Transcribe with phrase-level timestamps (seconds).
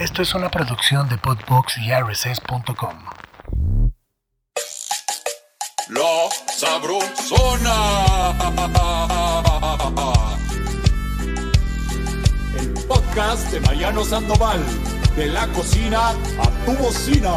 [0.00, 3.04] Esto es una producción de Podbox y RSS.com.
[5.90, 8.34] La Sabrosona.
[12.58, 14.64] El podcast de Mariano Sandoval.
[15.16, 17.34] De la cocina a tu bocina.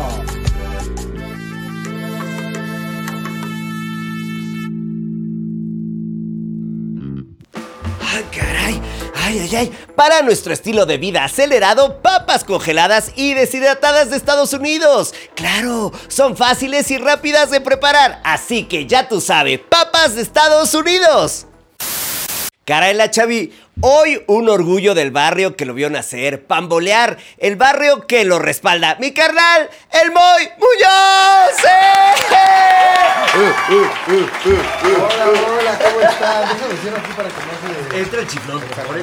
[8.02, 8.82] ¡Ay, caray!
[9.16, 9.72] ¡Ay, ay, ay!
[9.96, 12.02] Para nuestro estilo de vida acelerado,
[12.44, 15.14] congeladas y deshidratadas de Estados Unidos.
[15.36, 15.92] ¡Claro!
[16.08, 21.46] Son fáciles y rápidas de preparar, así que ya tú sabes, papas de Estados Unidos.
[22.66, 28.06] Caray, la Chavi, hoy un orgullo del barrio que lo vio nacer, pambolear, el barrio
[28.08, 28.98] que lo respalda.
[29.00, 29.70] Mi carnal,
[30.04, 31.64] el Moy Muñoz.
[33.34, 36.50] Hola, hola, ¿cómo estás?
[36.54, 38.00] Déjame decir aquí para que no se...
[38.00, 38.96] Entra el chiflón, por favor.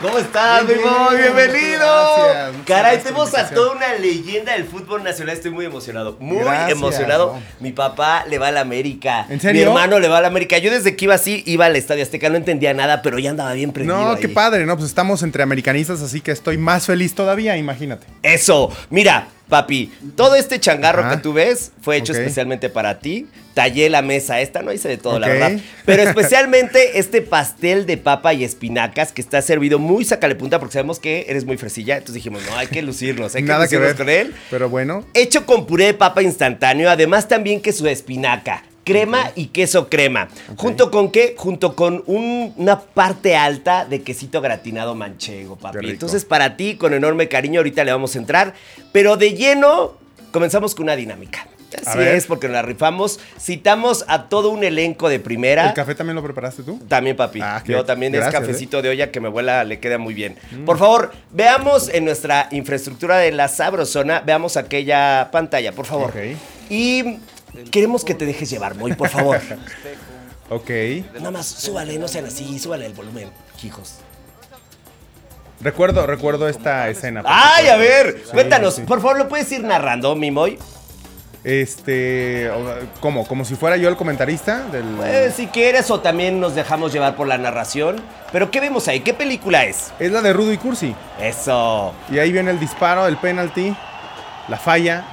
[0.00, 1.16] ¿Cómo estás, mi Moy?
[1.16, 2.26] bien, Bienvenido.
[2.26, 5.36] gracias, Caray, tenemos a toda una leyenda del fútbol nacional.
[5.36, 6.16] Estoy muy emocionado.
[6.20, 7.38] Muy Gracias, emocionado.
[7.60, 9.26] Mi papá le va a la América.
[9.28, 9.62] ¿En serio?
[9.62, 10.58] Mi hermano le va a la América.
[10.58, 12.28] Yo desde que iba así, iba al Estadio Azteca.
[12.28, 14.20] No entendía nada, pero ya andaba bien prendido No, ahí.
[14.20, 14.76] qué padre, ¿no?
[14.76, 18.06] Pues estamos entre americanistas, así que estoy más feliz todavía, imagínate.
[18.22, 18.70] Eso.
[18.90, 21.16] Mira, papi, todo este changarro Ajá.
[21.16, 23.26] que tú ves fue hecho especialmente para ti.
[23.54, 25.52] Tallé la mesa esta, no hice de todo, la verdad.
[25.84, 30.72] Pero especialmente este pastel de papa y espinacas que está servido muy sacale punta porque
[30.72, 31.94] sabemos que eres muy fresilla.
[31.96, 34.06] Entonces dijimos, no, hay que lucirnos, hay que Nada que lucirnos ver.
[34.06, 34.34] con él.
[34.50, 38.62] Pero bueno, Hecho con puré de papa instantáneo, además también queso de espinaca.
[38.84, 40.28] Crema y queso crema.
[40.56, 41.34] ¿Junto con qué?
[41.38, 45.88] Junto con un- una parte alta de quesito gratinado manchego, papi.
[45.90, 48.54] Entonces, para ti, con enorme cariño, ahorita le vamos a entrar.
[48.90, 49.92] Pero de lleno,
[50.32, 51.46] comenzamos con una dinámica.
[51.86, 53.18] Así es, porque nos la rifamos.
[53.40, 55.68] Citamos a todo un elenco de primera.
[55.68, 56.78] ¿el café también lo preparaste tú?
[56.86, 57.40] También, papi.
[57.42, 58.36] Ah, Yo también gracias, ¿eh?
[58.36, 60.36] es cafecito de olla que mi abuela le queda muy bien.
[60.66, 66.10] Por favor, veamos en nuestra infraestructura de la Sabrosona, veamos aquella pantalla, por favor.
[66.10, 66.36] Ok.
[66.68, 67.16] Y
[67.70, 69.40] queremos que te dejes llevar, muy, por favor.
[70.50, 70.68] Ok.
[71.14, 73.30] Nada más, súbale, no sean así, súbale el volumen,
[73.62, 74.00] hijos.
[75.62, 77.22] Recuerdo, recuerdo esta escena.
[77.24, 78.22] ¡Ay, a ver!
[78.32, 78.82] Cuéntanos, sí.
[78.82, 80.58] por favor, ¿lo puedes ir narrando, Mimoy?
[81.44, 82.50] Este,
[83.00, 83.26] ¿cómo?
[83.26, 84.84] ¿Como si fuera yo el comentarista del...
[84.96, 88.02] Pues, si quieres, o también nos dejamos llevar por la narración.
[88.30, 89.00] Pero, ¿qué vemos ahí?
[89.00, 89.92] ¿Qué película es?
[89.98, 90.94] Es la de Rudo y Cursi.
[91.20, 91.94] Eso.
[92.10, 93.74] Y ahí viene el disparo, el penalti,
[94.48, 95.04] la falla.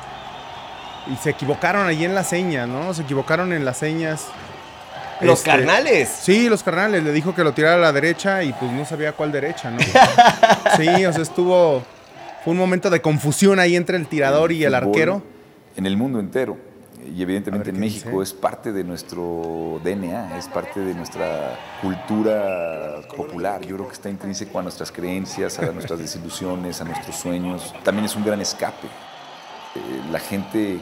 [1.08, 2.94] Y se equivocaron allí en las señas, ¿no?
[2.94, 4.28] Se equivocaron en las señas.
[5.22, 6.08] Los Este, carnales.
[6.22, 7.04] Sí, los carnales.
[7.04, 9.80] Le dijo que lo tirara a la derecha y pues no sabía cuál derecha, ¿no?
[10.78, 11.84] sí, o sea, estuvo...
[12.44, 15.22] Fue un momento de confusión ahí entre el tirador y el arquero.
[15.76, 16.58] En el mundo entero.
[17.06, 18.24] Y evidentemente en ¿qué México dice?
[18.24, 23.62] es parte de nuestro DNA, es parte de nuestra cultura popular.
[23.62, 27.74] Yo creo que está intrínseco a nuestras creencias, a nuestras desilusiones, a nuestros sueños.
[27.84, 28.88] También es un gran escape.
[29.76, 30.80] Eh, la gente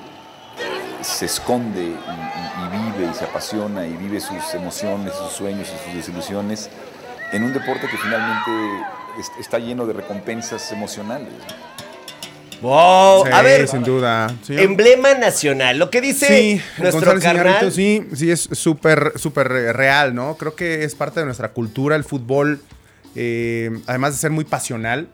[1.01, 5.67] se esconde y, y- y vive y se apasiona y vive sus emociones, sus sueños
[5.67, 6.69] y sus desilusiones
[7.31, 8.51] en un deporte que finalmente
[9.19, 11.29] es- está lleno de recompensas emocionales.
[12.61, 13.25] Wow.
[13.25, 14.33] Sí, a ver, sin duda.
[14.41, 15.77] Sí, emblema nacional.
[15.77, 17.71] Lo que dice Sí, nuestro González carnal.
[17.71, 20.35] Sí, sí es súper, súper real, ¿no?
[20.37, 22.59] Creo que es parte de nuestra cultura el fútbol,
[23.15, 25.07] eh, además de ser muy pasional,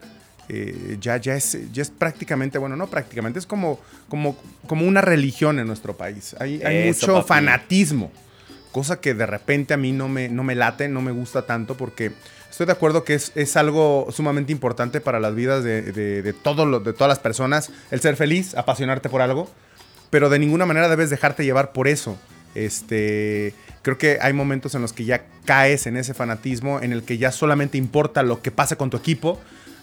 [0.50, 4.38] eh, ya, ya, es, ya es prácticamente, bueno, no prácticamente, es como, como,
[4.68, 6.36] como una religión en nuestro país.
[6.40, 7.28] Hay, hay Eso, mucho papi.
[7.28, 8.12] fanatismo,
[8.72, 11.76] cosa que de repente a mí no me, no me late, no me gusta tanto
[11.76, 12.12] porque...
[12.54, 16.34] Estoy de acuerdo que es, es algo sumamente importante para las vidas de, de, de
[16.34, 19.50] todo lo- de todas las personas, el ser feliz, apasionarte por algo,
[20.12, 22.16] pero de ninguna manera debes dejarte llevar por eso.
[22.54, 27.02] Este, creo que hay momentos en los que ya caes en ese fanatismo, en el
[27.04, 29.40] que ya solamente importa lo que pase con tu equipo,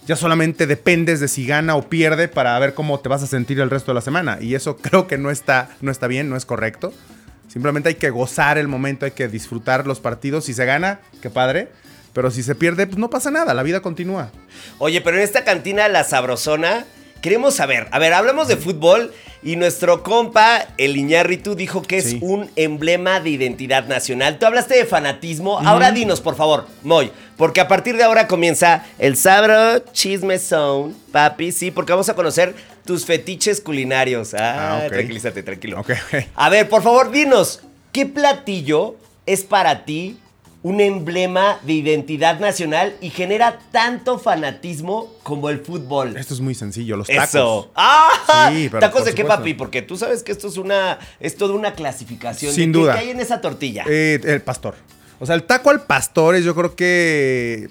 [0.07, 3.61] ya solamente dependes de si gana o pierde para ver cómo te vas a sentir
[3.61, 4.39] el resto de la semana.
[4.41, 6.93] Y eso creo que no está, no está bien, no es correcto.
[7.49, 10.45] Simplemente hay que gozar el momento, hay que disfrutar los partidos.
[10.45, 11.69] Si se gana, qué padre.
[12.13, 14.31] Pero si se pierde, pues no pasa nada, la vida continúa.
[14.79, 16.85] Oye, pero en esta cantina La Sabrosona
[17.21, 17.89] queremos saber.
[17.91, 19.13] A ver, hablamos de fútbol
[19.43, 22.19] y nuestro compa, el Iñárritu, dijo que es Sí.
[22.21, 24.39] un emblema de identidad nacional.
[24.39, 25.59] Tú hablaste de fanatismo.
[25.61, 30.95] Ahora dinos, por favor, Moy, porque a partir de ahora comienza el Sabro Chisme Zone,
[31.13, 31.53] papi.
[31.53, 34.35] Sí, porque vamos a conocer tus fetiches culinarios.
[34.35, 34.93] Ah, Ah, ok.
[34.93, 35.83] tranquilízate, tranquilo.
[36.35, 37.61] A ver, por favor, dinos,
[37.93, 38.97] ¿qué platillo
[39.27, 40.19] es para ti
[40.63, 46.17] un emblema de identidad nacional y genera tanto fanatismo como el fútbol?
[46.17, 47.25] Esto es muy sencillo, los tacos.
[47.29, 47.71] Eso.
[47.75, 48.51] ¡Ah!
[48.53, 49.55] Sí, pero ¿Tacos de qué, papi?
[49.55, 50.99] Porque tú sabes que esto es una.
[51.19, 52.53] Es toda una clasificación.
[52.53, 52.93] Sin ¿De qué- duda.
[52.95, 53.85] ¿Qué hay en esa tortilla?
[53.89, 54.75] Eh, el pastor.
[55.19, 57.69] O sea, el taco al pastor es yo creo que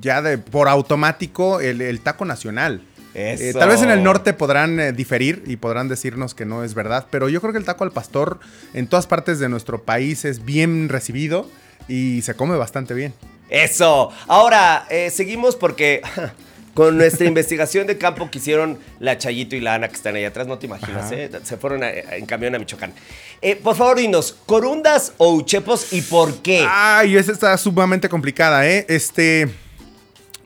[0.00, 2.82] ya de, por automático el, el taco nacional.
[3.14, 3.58] Eh, Eso.
[3.58, 7.06] tal vez en el norte podrán eh, diferir y podrán decirnos que no es verdad,
[7.10, 8.40] pero yo creo que el taco al pastor
[8.72, 11.46] en todas partes de nuestro país es bien recibido
[11.88, 13.14] y se come bastante bien.
[13.50, 14.10] Eso.
[14.28, 16.00] Ahora, eh, seguimos porque
[16.74, 20.24] con nuestra investigación de campo que hicieron la Chayito y la Ana que están ahí
[20.24, 21.12] atrás, no te imaginas.
[21.12, 21.30] ¿eh?
[21.42, 22.94] Se fueron a- a- en camión a Michoacán.
[23.42, 26.64] Eh, por favor, dinos, ¿corundas o uchepos y por qué?
[26.68, 28.86] Ay, esa está sumamente complicada, ¿eh?
[28.88, 29.48] Este.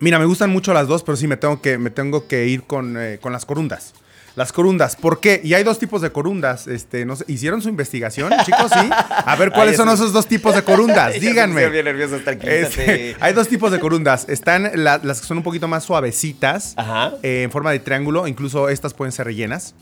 [0.01, 2.65] Mira, me gustan mucho las dos, pero sí me tengo que, me tengo que ir
[2.65, 3.95] con, eh, con las corundas.
[4.37, 5.41] Las corundas, ¿por qué?
[5.43, 6.67] Y hay dos tipos de corundas.
[6.67, 8.71] Este, no sé, ¿hicieron su investigación, chicos?
[8.71, 8.89] Sí.
[8.93, 11.15] A ver, ¿cuáles Ay, son eso- esos dos tipos de corundas?
[11.21, 11.55] Díganme.
[11.67, 13.11] pusieron bien tranquilízate.
[13.11, 14.27] Este, hay dos tipos de corundas.
[14.29, 17.15] Están la- las que son un poquito más suavecitas, Ajá.
[17.23, 18.27] eh, en forma de triángulo.
[18.29, 19.75] Incluso estas pueden ser rellenas.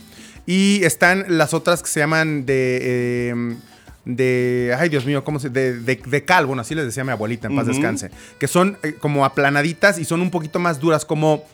[0.46, 2.78] Y están las otras que se llaman de.
[2.82, 3.56] eh,
[4.04, 4.76] de.
[4.78, 5.48] Ay, Dios mío, ¿cómo se.?
[5.48, 8.10] De, de, de cal, bueno, así les decía mi abuelita, en paz descanse.
[8.38, 11.44] Que son eh, como aplanaditas y son un poquito más duras, como.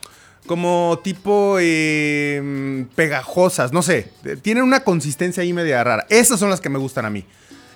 [0.46, 4.08] Como tipo eh, pegajosas, no sé.
[4.24, 6.06] eh, Tienen una consistencia ahí media rara.
[6.08, 7.24] Esas son las que me gustan a mí.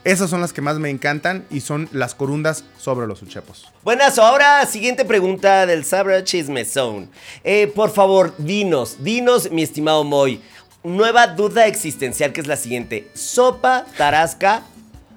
[0.02, 3.72] Esas son las que más me encantan y son las corundas sobre los uchepos.
[3.84, 7.08] Buenas, ahora siguiente pregunta del Sabra Chisme Zone.
[7.42, 10.42] Eh, por favor, dinos, dinos, mi estimado Moy,
[10.82, 14.62] nueva duda existencial que es la siguiente: ¿sopa, tarasca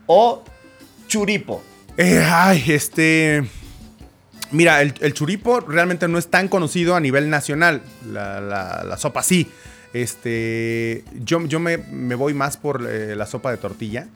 [0.05, 0.41] o
[1.07, 1.61] churipo?
[1.97, 3.43] Eh, ay, este.
[4.51, 7.81] Mira, el, el churipo realmente no es tan conocido a nivel nacional.
[8.11, 9.49] La, la- sopa sí.
[9.93, 11.03] Este.
[11.23, 14.07] Yo, yo me, me voy más por eh, la sopa de tortilla.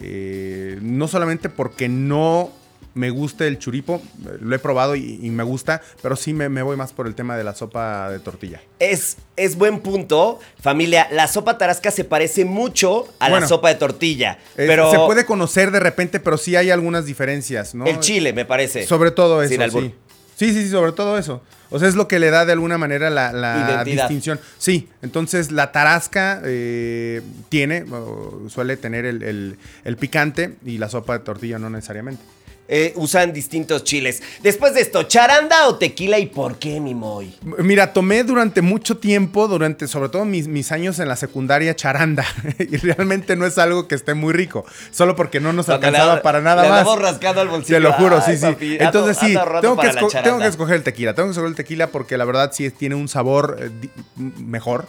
[0.00, 2.50] Eh, no solamente porque no
[2.98, 4.02] me guste el churipo,
[4.40, 7.14] lo he probado y, y me gusta, pero sí me, me voy más por el
[7.14, 8.60] tema de la sopa de tortilla.
[8.80, 11.06] Es, es buen punto, familia.
[11.12, 13.42] La sopa tarasca se parece mucho a Bueno.
[13.44, 17.74] la sopa de tortilla, pero se puede conocer de repente, pero sí hay algunas diferencias,
[17.74, 17.86] ¿no?
[17.86, 18.84] el chile me parece.
[18.86, 19.82] Sobre todo eso, Sin albur.
[19.84, 19.94] sí.
[20.36, 21.42] Sí, sí, sí, sobre todo eso.
[21.70, 24.38] O sea, es lo que le da de alguna manera la, distinción.
[24.56, 30.88] Sí, entonces la tarasca eh, tiene, o suele tener el, el- el picante y la
[30.88, 32.22] sopa de tortilla no necesariamente.
[32.70, 34.22] Eh, usan distintos chiles.
[34.42, 37.34] Después de esto, ¿charanda o tequila y por qué, mi Moy?
[37.60, 42.26] Mira, tomé durante mucho tiempo, durante sobre todo mis, mis años en la secundaria, charanda.
[42.58, 44.66] y realmente no es algo que esté muy rico.
[44.90, 46.80] Solo porque no nos alcanzaba para nada le más.
[46.80, 47.76] andamos rascando al bolsillo.
[47.76, 48.52] Te lo juro, Ay, sí, sí.
[48.52, 49.88] papi, Entonces sí, tengo que,
[50.22, 51.14] tengo que escoger el tequila.
[51.14, 53.70] Tengo que escoger el tequila porque la verdad sí tiene un sabor eh,
[54.16, 54.84] mejor.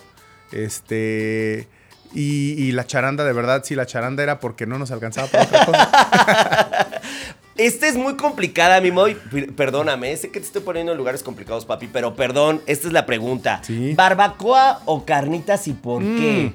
[0.52, 1.70] Este.
[2.14, 5.44] Y, y la charanda, de verdad, sí, la charanda era porque no nos alcanzaba para
[5.46, 7.02] otra cosa.
[7.60, 9.16] Esta es muy complicada, mi Moy.
[9.58, 13.06] Perdóname, sé que te estoy poniendo en lugares complicados, papi, pero perdón, esta es la
[13.06, 13.60] pregunta.
[13.66, 13.94] Sí.
[13.96, 16.54] ¿Barbacoa o carnitas y por qué?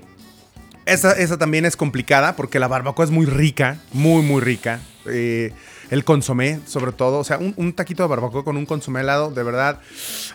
[0.86, 4.80] Esa, esa también es complicada porque la barbacoa es muy rica, muy, muy rica.
[5.04, 5.52] Eh,
[5.90, 7.18] el consomé, sobre todo.
[7.18, 9.80] O sea, un, un taquito de barbacoa con un consomé helado, de verdad.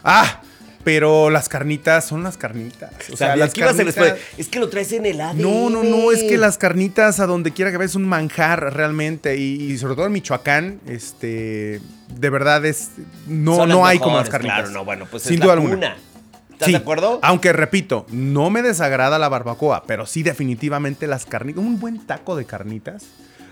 [0.04, 0.42] ¡Ah!
[0.84, 2.92] Pero las carnitas son las carnitas.
[3.12, 4.14] O sea, las que carnitas- después.
[4.38, 5.42] Es que lo traes en el ADN.
[5.42, 8.74] No, no, no, es que las carnitas a donde quiera que vayas es un manjar
[8.74, 11.81] realmente y, y sobre todo en Michoacán, este,
[12.16, 12.92] de verdad es,
[13.28, 14.58] no, Son no hay como las carnitas.
[14.60, 15.98] Claro, no, bueno, pues Sin es duda la alguna.
[16.52, 17.20] ¿Estás Sí, de acuerdo?
[17.24, 22.36] Aunque repito, no me desagrada la barbacoa, pero sí definitivamente las carnitas, un buen taco
[22.36, 23.06] de carnitas,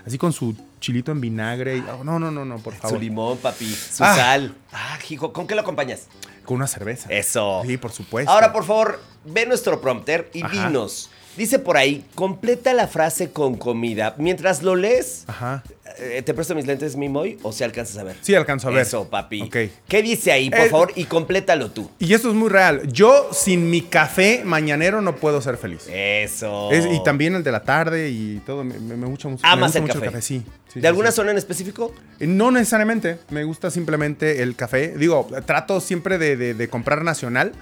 [0.08, 3.00] así con su chilito en vinagre y, oh, no, no, no, no, por Su favor,
[3.00, 4.14] limón, papi, su Ah.
[4.16, 4.54] sal.
[4.72, 6.06] Ah, hijo, ¿con qué lo acompañas?
[6.44, 7.10] con una cerveza.
[7.12, 7.60] Eso.
[7.66, 8.32] Sí, por supuesto.
[8.32, 10.68] Ahora, por favor, ve nuestro prompter y Ajá.
[10.68, 11.10] dinos.
[11.36, 14.14] Dice por ahí, completa la frase con comida.
[14.18, 15.62] Mientras lo lees, Ajá.
[15.98, 17.38] eh, ¿te presto mis lentes, Mimoy?
[17.42, 18.16] ¿O si alcanzas a ver?
[18.22, 18.82] Sí, alcanzo a ver.
[18.82, 19.42] Eso, papi.
[19.42, 19.56] Ok.
[19.86, 20.92] ¿Qué dice ahí, por Eh, favor?
[20.96, 21.88] Y complétalo tú.
[22.00, 22.82] Y esto es muy real.
[22.92, 25.86] Yo sin mi café mañanero no puedo ser feliz.
[25.88, 26.72] Eso.
[26.72, 28.64] Es- y también el de la tarde y todo.
[28.64, 29.42] Me, me- me gusta mucho.
[29.44, 30.20] me Amas gusta el mucho café.
[30.22, 30.42] sí.
[30.68, 31.16] Sí, ¿De sí, alguna sí.
[31.16, 31.94] zona en específico?
[32.18, 33.18] Eh, No necesariamente.
[33.30, 34.88] Me gusta simplemente el café.
[34.98, 37.52] Digo, trato siempre de, de- de comprar nacional.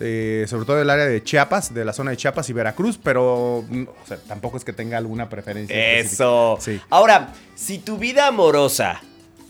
[0.00, 3.64] Eh, sobre todo del área de Chiapas, de la zona de Chiapas y Veracruz, pero
[3.68, 5.74] mm, o sea, tampoco es que tenga alguna preferencia.
[5.98, 6.58] Eso.
[6.60, 6.80] Sí.
[6.90, 9.00] Ahora, si tu vida amorosa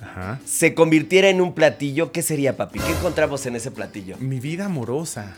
[0.01, 0.39] Ajá.
[0.45, 2.79] se convirtiera en un platillo, ¿qué sería, papi?
[2.79, 4.17] ¿Qué encontramos en ese platillo?
[4.19, 5.37] Mi vida amorosa.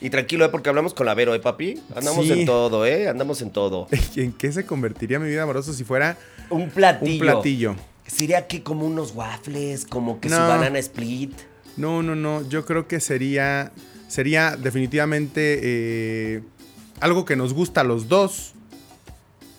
[0.00, 0.48] Y tranquilo, ¿eh?
[0.50, 1.80] Porque hablamos con la Vero, ¿eh, papi?
[1.96, 2.32] Andamos Sí.
[2.32, 3.08] en todo, ¿eh?
[3.08, 3.88] Andamos en todo.
[4.16, 6.16] ¿En qué se convertiría mi vida amorosa si fuera
[6.50, 7.12] Un platillo.
[7.12, 7.76] un platillo?
[8.06, 9.86] ¿Sería que como unos waffles?
[9.86, 11.32] ¿Como que su banana split?
[11.78, 12.46] No, no, no.
[12.48, 13.72] Yo creo que sería.
[14.14, 16.42] Sería definitivamente eh,
[17.00, 18.54] algo que nos gusta a los dos.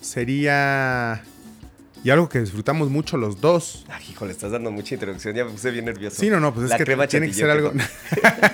[0.00, 1.22] Sería.
[2.02, 3.84] Y algo que disfrutamos mucho los dos.
[3.90, 5.34] Ay, híjole, estás dando mucha introducción.
[5.34, 6.16] Ya me puse bien nervioso.
[6.18, 7.70] Sí, no, no, pues La es que crema tiene que ser algo.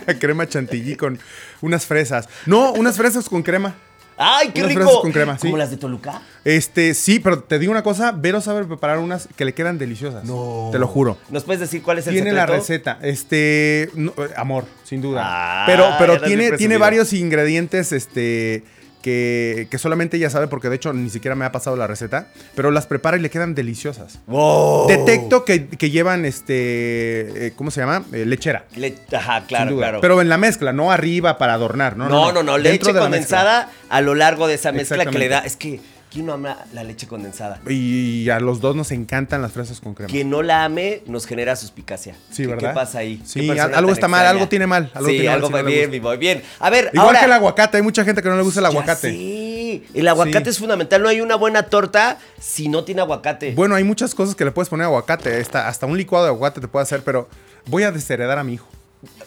[0.05, 1.21] ¿qué crema chantilly con
[1.61, 2.29] unas fresas.
[2.47, 3.77] No, unas fresas con crema.
[4.23, 4.83] ¡Ay, qué Unas rico!
[4.85, 5.47] fresas con crema, sí.
[5.49, 6.23] ¿Como las de Toluca?
[6.45, 10.25] Este, sí, pero te digo una cosa, Vero sabe preparar unas que le quedan deliciosas.
[10.25, 10.69] No.
[10.73, 11.19] Te lo juro.
[11.31, 12.61] ¿Nos puedes decir cuál es el Tiene la secreto?
[12.61, 12.99] receta.
[13.03, 15.21] Este, no, eh, amor, sin duda.
[15.25, 18.65] Ah, pero pero tiene, tiene varios ingredientes, este,
[19.03, 22.29] que, que solamente ella sabe, porque de hecho ni siquiera me ha pasado la receta.
[22.55, 24.21] Pero las prepara y le quedan deliciosas.
[24.27, 24.87] ¡Wow!
[24.89, 28.05] Detecto que, que llevan, este, eh, ¿cómo se llama?
[28.13, 28.65] Eh, lechera.
[28.77, 30.01] Le- Ajá, claro, claro.
[30.01, 32.09] Pero en la mezcla, no arriba para adornar, ¿no?
[32.09, 35.41] no, no, leche de condensada a lo largo de esa mezcla que le da.
[35.41, 35.81] Es que,
[36.13, 37.61] ¿quién no ama la leche condensada?
[37.69, 40.11] Y a los dos nos encantan las fresas con crema.
[40.11, 42.15] Quien no la ame nos genera suspicacia.
[42.31, 42.71] Sí, ¿Qué- ¿verdad?
[42.71, 43.23] ¿Qué pasa ahí?
[43.25, 45.47] Sí, ¿Qué persona al- algo está mal, algo tiene mal, algo sí, tiene mal algo
[45.49, 45.91] si no va le bien, gusta.
[45.93, 46.43] mi boy, bien.
[46.61, 47.19] A ver, Igual ahora...
[47.21, 49.11] que el aguacate, hay mucha gente que no le gusta el aguacate.
[49.11, 50.51] sé, El aguacate Sí.
[50.51, 51.03] es fundamental.
[51.03, 53.53] No hay una buena torta si no tiene aguacate.
[53.55, 55.41] Bueno, hay muchas cosas que le puedes poner aguacate.
[55.41, 57.29] Hasta, hasta un licuado de aguacate te puede hacer, pero
[57.67, 58.69] voy a desheredar a mi hijo.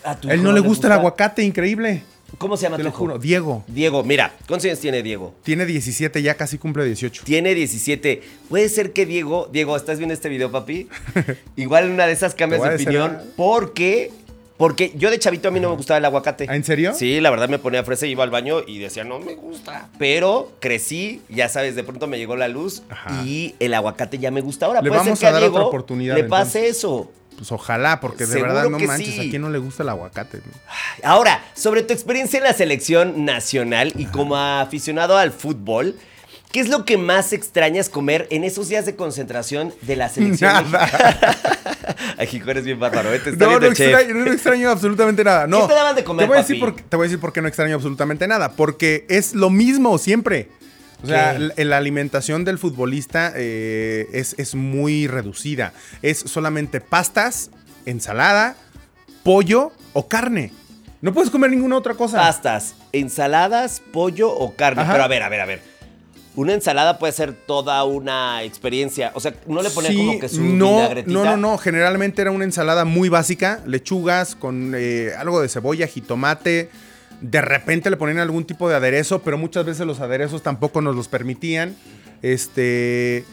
[0.04, 2.04] ¿A tu Él hijo no le gusta el aguacate, increíble.
[2.38, 2.98] ¿Cómo se llama Te tu lo hijo?
[2.98, 3.18] juro.
[3.20, 3.64] Diego.
[3.68, 5.34] Diego, mira, ¿cuántos años tiene Diego?
[5.44, 7.24] Tiene 17, ya casi cumple 18.
[7.24, 8.22] Tiene 17.
[8.50, 10.88] Puede ser que Diego, Diego, ¿estás viendo este video, papi?
[11.56, 13.12] Igual en una de esas cambias Te de voy a opinión.
[13.14, 13.36] desheredar.
[13.38, 14.12] Porque,
[14.58, 16.46] porque yo de chavito a mí no me gustaba el aguacate.
[16.50, 16.94] ¿Ah, en serio?
[16.94, 19.90] Sí, la verdad me ponía fresa y iba al baño y decía, no me gusta.
[19.98, 23.24] Pero crecí, ya sabes, de pronto me llegó la luz Ajá.
[23.26, 24.66] y el aguacate ya me gusta.
[24.66, 27.12] Ahora Le puede vamos que a dar Diego otra oportunidad, le pase eso.
[27.38, 29.28] Pues ojalá, porque de Seguro verdad no manches, sí.
[29.28, 30.40] ¿a quién no le gusta el aguacate?
[31.04, 35.96] Ahora, sobre tu experiencia en la selección nacional y como aficionado al fútbol,
[36.52, 40.72] ¿qué es lo que más extrañas comer en esos días de concentración de la selección
[40.72, 40.90] Nada.
[42.18, 43.20] Ay, Jico, eres bien bárbaro, ¿eh?
[43.20, 45.48] Te está No, no extraño, no extraño absolutamente nada.
[45.48, 45.62] No.
[45.62, 46.72] ¿Qué te daban de comer, te voy, a decir papi?
[46.72, 48.54] por, qué- te voy a decir por qué no extraño absolutamente nada.
[48.54, 50.50] Porque es lo mismo siempre.
[51.06, 55.74] O sea, la, la alimentación del futbolista eh, es, es muy reducida.
[56.02, 57.52] Es solamente pastas,
[57.86, 58.56] ensalada,
[59.24, 60.52] pollo o carne.
[61.02, 62.18] No puedes comer ninguna otra cosa.
[62.18, 64.82] Pastas, ensaladas, pollo o carne.
[64.82, 64.92] Ajá.
[64.94, 65.76] Pero a ver, a ver, a ver.
[66.36, 69.12] Una ensalada puede ser toda una experiencia.
[69.14, 71.14] O sea, no le ponían Sí, como que su no, vinagretita.
[71.14, 71.58] no, no, no.
[71.58, 76.70] Generalmente era una ensalada muy básica, lechugas con eh, algo de cebolla, jitomate.
[77.22, 80.96] De repente le ponían algún tipo de aderezo, pero muchas veces los aderezos tampoco nos
[80.96, 81.76] los permitían.
[82.22, 83.26] Este,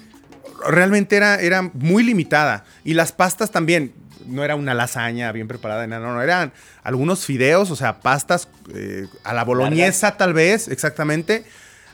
[0.68, 2.64] realmente era, era muy limitada.
[2.84, 3.92] Y las pastas también.
[4.26, 6.52] No era una lasaña bien preparada, no, no, eran
[6.84, 11.42] algunos fideos, o sea, pastas eh, a la boloñesa tal vez, exactamente,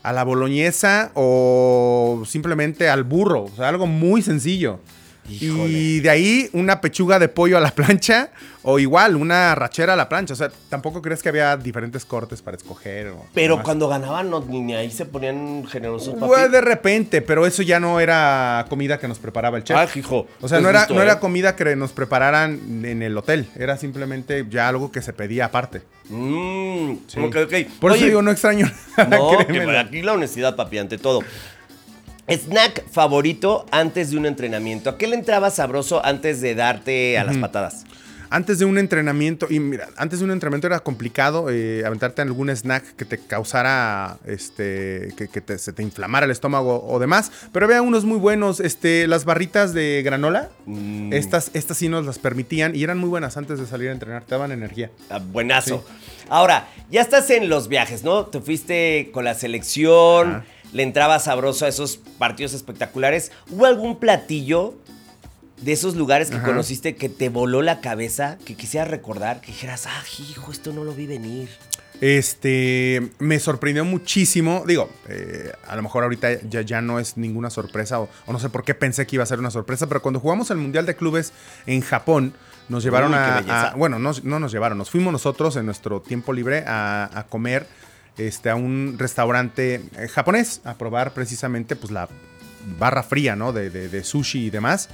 [0.02, 4.80] a la boloñesa o simplemente al burro, o sea, algo muy sencillo.
[5.28, 5.68] Híjole.
[5.68, 8.30] Y de ahí una pechuga de pollo a la plancha
[8.62, 10.35] o igual una rachera a la plancha.
[10.35, 13.08] O sea, tampoco crees que había diferentes cortes para escoger.
[13.08, 13.64] o Pero demás.
[13.64, 16.26] cuando ganaban, no, ni ahí se ponían generosos, papi.
[16.26, 19.76] Pues de repente, pero eso ya no era comida que nos preparaba el chef.
[19.76, 20.26] Ah, hijo.
[20.40, 21.04] o sea, Pues no, era, no ¿eh?
[21.04, 23.49] era comida que nos prepararan en el hotel.
[23.56, 25.82] Era simplemente ya algo que se pedía aparte.
[26.08, 27.20] Mmm, Sí.
[27.20, 27.54] ok, ok.
[27.80, 28.70] Por Oye, eso digo, no extraño.
[29.08, 31.20] No, que aquí la honestidad, papi, ante todo.
[32.28, 34.90] Snack favorito antes de un entrenamiento.
[34.90, 37.85] ¿A qué le entraba sabroso antes de darte a las patadas?
[38.30, 42.28] Antes de un entrenamiento, y mira, antes de un entrenamiento era complicado eh, aventarte en
[42.28, 46.99] algún snack que te causara, este, que, que te- se te inflamara el estómago o
[46.99, 51.14] demás, pero había unos muy buenos, este, las barritas de granola, Mm.
[51.14, 54.25] estas, estas sí nos las permitían y eran muy buenas antes de salir a entrenar,
[54.25, 54.90] te daban energía.
[55.08, 55.82] Ah, buenazo.
[56.28, 58.26] Ahora, ya estás en los viajes, ¿no?
[58.26, 60.44] Te fuiste con la selección, Ajá.
[60.72, 63.32] Le entraba sabroso a esos partidos espectaculares.
[63.50, 64.75] ¿Hubo algún platillo
[65.62, 66.46] de esos lugares que Ajá.
[66.46, 70.84] conociste que te voló la cabeza, que quisieras recordar, que dijeras, ah, hijo, esto no
[70.84, 71.48] lo vi venir?
[72.00, 74.62] Este, me sorprendió muchísimo.
[74.66, 78.38] Digo, eh, a lo mejor ahorita ya, ya no es ninguna sorpresa o, o no
[78.38, 80.87] sé por qué pensé que iba a ser una sorpresa, pero cuando jugamos el Mundial
[80.87, 81.32] de Clubes
[81.66, 82.34] en Japón,
[82.68, 86.00] nos llevaron Uy, a, a- Bueno, no, no nos llevaron, nos fuimos nosotros en nuestro
[86.00, 87.66] tiempo libre a, a comer
[88.18, 92.08] este, a un restaurante eh, japonés, a probar precisamente pues la
[92.78, 93.52] barra fría, ¿no?
[93.52, 94.90] De, de- de sushi y demás.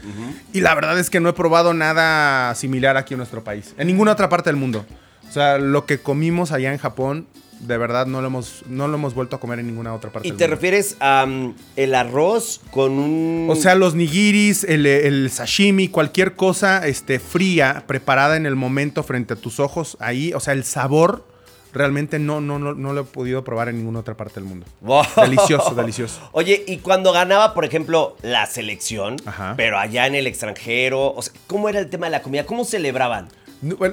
[0.53, 3.87] Y la verdad es que no he probado nada similar aquí en nuestro país, en
[3.87, 4.85] ninguna otra parte del mundo.
[5.29, 7.27] O sea, lo que comimos allá en Japón,
[7.61, 10.29] de verdad no lo hemos, no lo hemos vuelto a comer en ninguna otra parte
[10.29, 10.55] ¿Y del te mundo.
[10.57, 13.49] refieres a mm, el arroz con un...
[13.51, 19.03] O sea, los nigiris, el, el sashimi, cualquier cosa este, fría, preparada en el momento
[19.03, 21.27] frente a tus ojos, ahí, o sea, el sabor
[21.75, 24.67] realmente no, no, no, no lo he podido probar en ninguna otra parte del mundo.
[24.81, 25.05] Wow.
[25.17, 26.21] Delicioso, delicioso.
[26.33, 29.55] Oye, y cuando ganaba, por ejemplo, la selección, Ajá.
[29.57, 32.47] pero allá en el extranjero, o sea, ¿cómo era el tema de la comida?
[32.47, 33.29] ¿Cómo celebraban?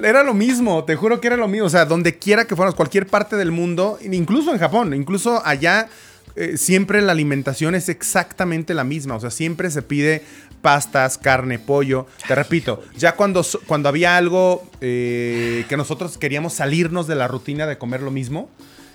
[0.04, 1.66] Era lo mismo, te juro que era lo mismo.
[1.66, 5.88] O sea, donde quiera que fuéramos, cualquier parte del mundo, incluso en Japón, incluso allá,
[6.36, 9.16] eh, siempre la alimentación es exactamente la misma.
[9.16, 10.24] O sea, siempre se pide
[10.62, 12.06] pastas, carne, pollo.
[12.26, 17.66] Te repito, ya cuando, cuando había algo eh, que nosotros queríamos salirnos de la rutina
[17.66, 18.48] de comer lo mismo,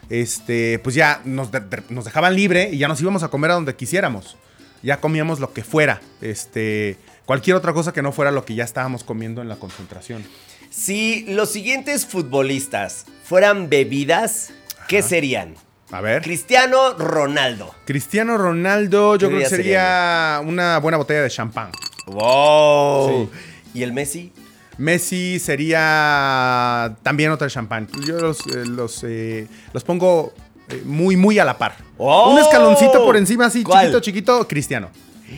[0.10, 3.52] este, pues ya nos, de- de- nos dejaban libre y ya nos íbamos a comer
[3.52, 4.38] a donde quisiéramos.
[4.84, 8.64] Ya comíamos lo que fuera, este, cualquier otra cosa que no fuera lo que ya
[8.64, 10.24] estábamos comiendo en la concentración.
[10.70, 14.52] Si los siguientes futbolistas fueran bebidas,
[14.88, 15.56] ¿qué serían?
[15.91, 16.22] A ver.
[16.22, 17.74] Cristiano Ronaldo.
[17.86, 21.72] Cristiano Ronaldo, yo ¿Qué creo que sería sería una buena botella de champán.
[22.08, 23.29] ¡Wow!
[23.74, 24.32] ¿Y el Messi?
[24.77, 27.88] Messi sería también otra champán.
[28.06, 30.34] Yo los, eh, los, eh, los pongo
[30.70, 31.75] eh, muy, muy a la par.
[31.98, 32.32] ¡Oh!
[32.32, 33.86] Un escaloncito por encima, así, ¿Cuál?
[33.86, 34.89] chiquito, chiquito, Cristiano.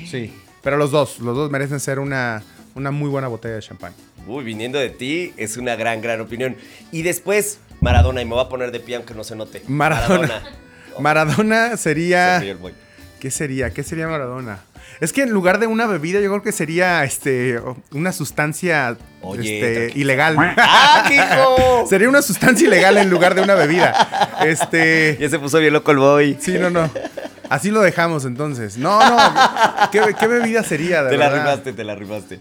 [0.10, 0.34] Sí.
[0.62, 2.44] Pero los dos, los dos merecen ser una,
[2.76, 3.94] una muy buena botella de champán.
[4.28, 6.56] Uy, viniendo de ti, es una gran, gran opinión.
[6.92, 9.64] Y después, Maradona, y me voy a poner de pie aunque no se note.
[9.68, 10.42] Maradona.
[11.00, 12.40] Maradona sería.
[12.40, 12.58] Se.
[13.20, 13.72] ¿Qué sería?
[13.72, 14.60] ¿Qué sería Maradona?
[15.00, 17.60] Es que en lugar de una bebida, yo creo que sería este,
[17.92, 20.36] una sustancia Oye, este, ilegal.
[20.58, 21.88] ¡Ah, hijo!
[21.90, 24.38] sería una sustancia ilegal en lugar de una bebida.
[24.46, 25.18] Este.
[25.20, 26.38] Ya se puso bien loco el boy.
[26.40, 26.90] Sí, no, no.
[27.50, 28.78] Así lo dejamos entonces.
[28.78, 29.18] No, no.
[29.92, 31.04] ¿Qué, qué bebida sería?
[31.04, 32.40] De Te la rimaste, te la rimaste.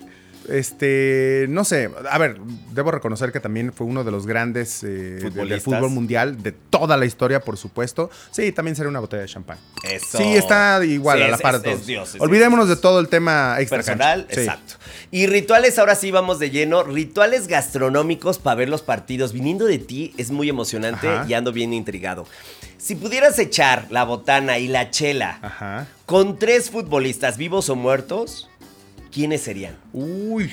[0.48, 2.38] Este, no sé, a ver,
[2.72, 6.52] debo reconocer que también fue uno de los grandes eh, de- del fútbol mundial, de
[6.52, 8.10] toda la historia, por supuesto.
[8.30, 9.58] Sí, también sería una botella de champán.
[9.84, 10.18] Eso.
[10.18, 11.80] Sí, está igual Sí, a la es- par es- de todos.
[11.82, 12.78] es Dios, es Olvidémonos Dios.
[12.78, 14.26] de todo el tema extra Personal.
[14.30, 14.40] Sí.
[14.40, 14.74] exacto.
[15.10, 16.82] Y rituales, ahora sí vamos de lleno.
[16.82, 19.32] Rituales gastronómicos para ver los partidos.
[19.32, 21.26] Viniendo de ti es muy emocionante Ajá.
[21.28, 22.26] y ando bien intrigado.
[22.78, 25.86] Si pudieras echar la botana y la chela Ajá.
[26.06, 28.48] con tres futbolistas vivos o muertos,
[29.12, 29.76] ¿quiénes serían?
[29.92, 30.50] Uy.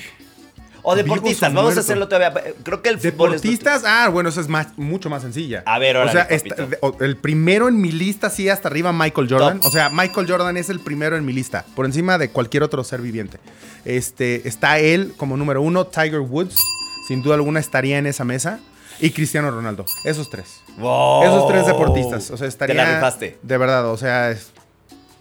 [0.88, 2.32] O deportistas, o vamos a hacerlo todavía.
[2.62, 5.64] Creo que el fútbol es Deportistas, ah, bueno, eso es más, mucho más sencilla.
[5.66, 8.92] A ver, O órale, sea, esta- o- el primero en mi lista, sí, hasta arriba,
[8.92, 9.58] Michael Jordan.
[9.58, 9.68] Top.
[9.68, 12.84] O sea, Michael Jordan es el primero en mi lista, por encima de cualquier otro
[12.84, 13.38] ser viviente.
[13.84, 16.54] Este, está él como número uno, Tiger Woods,
[17.08, 18.60] sin duda alguna estaría en esa mesa.
[19.00, 19.84] Y Cristiano Ronaldo.
[20.04, 20.62] Esos tres.
[20.78, 21.24] Wow.
[21.24, 22.30] Esos tres deportistas.
[22.30, 22.76] O sea, estaría.
[22.76, 23.38] Te la rifaste.
[23.42, 24.52] De verdad, o sea, es-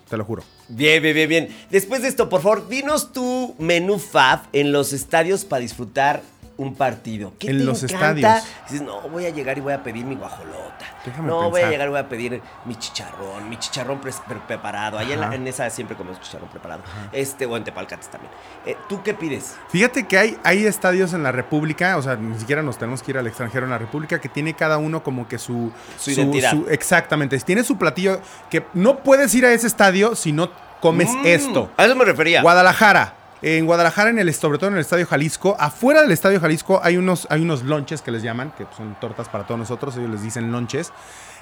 [0.09, 0.43] te lo juro.
[0.67, 1.49] Bien, bien, bien, bien.
[1.69, 6.23] Después de esto, por favor, dinos tu menú fab en los estadios para disfrutar
[6.57, 7.33] un partido.
[7.39, 8.37] ¿Qué En te los encanta?
[8.37, 8.43] estadios.
[8.69, 10.85] Dices, no, voy a llegar y voy a pedir mi guajolota.
[11.05, 14.39] Déjame no, voy a llegar y voy a pedir mi chicharrón, mi chicharrón pre- pre-
[14.47, 14.97] preparado.
[14.97, 15.35] Ahí en, la- Ajá.
[15.35, 16.81] en esa siempre comemos chicharrón preparado.
[17.11, 18.31] Este, o en Tepalcates también.
[18.65, 19.55] Eh, ¿Tú qué pides?
[19.69, 23.11] Fíjate que hay, hay estadios en la República, o sea, ni siquiera nos tenemos que
[23.11, 25.71] ir al extranjero en la República, que tiene cada uno como que su...
[25.99, 26.53] Su identidad.
[26.69, 30.49] exactamente, tiene su platillo que no puedes ir a ese estadio si no
[30.81, 31.71] comes Mm, esto.
[31.77, 32.41] A eso me refería.
[32.41, 33.13] Guadalajara.
[33.41, 36.97] En Guadalajara, en el, sobre todo en el Estadio Jalisco, afuera del Estadio Jalisco hay
[36.97, 40.23] unos, hay unos lonches que les llaman, que son tortas para todos nosotros, ellos les
[40.23, 40.91] dicen lonches,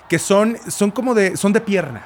[0.09, 2.01] que son, son como de, son de pierna.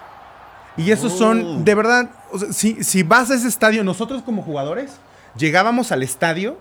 [0.76, 1.18] Y esos Oh.
[1.18, 4.92] son, de verdad, o sea, si, si vas a ese estadio, nosotros como jugadores,
[5.36, 6.58] llegábamos al estadio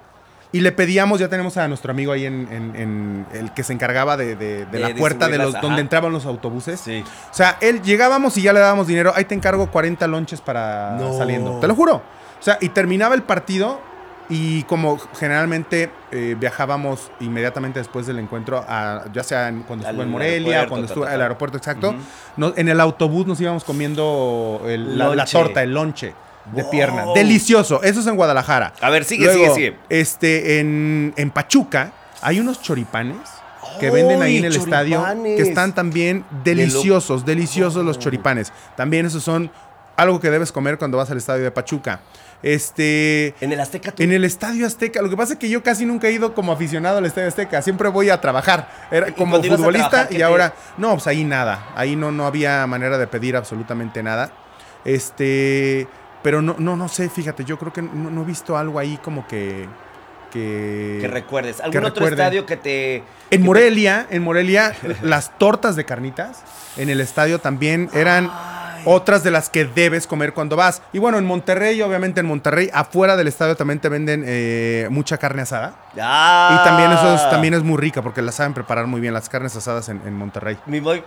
[0.52, 3.74] y le pedíamos, ya tenemos a nuestro amigo ahí en, en- en el que se
[3.74, 5.60] encargaba de, de- de De la puerta de los, ajá.
[5.60, 6.80] donde entraban los autobuses.
[6.80, 7.04] Sí.
[7.30, 10.92] O sea, él llegábamos y ya le dábamos dinero, ahí te encargo 40 lonches para
[10.92, 11.18] No.
[11.18, 11.58] saliendo.
[11.60, 12.00] Te lo juro.
[12.46, 13.80] O sea, y terminaba el partido
[14.28, 20.02] y como generalmente eh, viajábamos inmediatamente después del encuentro, a, ya sea cuando Al estuvo
[20.04, 21.11] en Morelia cuando el ta.
[21.11, 21.96] aeropuerto, exacto,
[22.38, 26.14] en el autobús nos íbamos comiendo el- la, torta, el lonche
[26.52, 26.70] de Wow.
[26.70, 27.04] pierna.
[27.16, 27.82] Delicioso.
[27.82, 28.74] Eso es en Guadalajara.
[28.80, 29.76] A ver, sigue, Luego, sigue, sigue.
[29.88, 31.90] Este, en, en Pachuca
[32.22, 33.16] hay unos choripanes
[33.80, 38.52] que venden ahí en el ¡Ay, estadio que están también deliciosos, deliciosos los choripanes.
[38.76, 39.50] También esos son
[39.96, 42.00] algo que debes comer cuando vas al estadio de Pachuca.
[42.42, 44.03] Este, En el Azteca tú.
[44.03, 46.53] en el Estadio Azteca, lo que pasa es que yo casi nunca he ido como
[46.53, 50.25] aficionado al Estadio Azteca, siempre voy a trabajar, era ¿Y como futbolista trabajar, y te-
[50.25, 54.31] ahora no, pues ahí nada, ahí no no había manera de pedir absolutamente nada.
[54.85, 55.87] Este,
[56.22, 58.99] pero no no no sé, fíjate, yo creo que no, no he visto algo ahí
[59.03, 59.66] como que
[60.33, 61.61] que Que recuerdes.
[61.61, 62.22] ¿Algún que otro recuerde.
[62.22, 62.96] estadio que te.
[62.96, 66.42] en que te- Morelia, en Morelia, las tortas de carnitas
[66.77, 68.31] en el estadio también eran
[68.87, 70.81] otras de las que debes comer cuando vas.
[70.92, 75.18] Y bueno, en Monterrey, obviamente en Monterrey, afuera del estadio también te venden eh, mucha
[75.18, 75.75] carne asada.
[76.01, 76.59] Ah.
[76.61, 79.29] Y también eso es, también es muy rica porque la saben preparar muy bien las
[79.29, 80.57] carnes asadas en, en Monterrey.
[80.66, 81.03] Mi boy,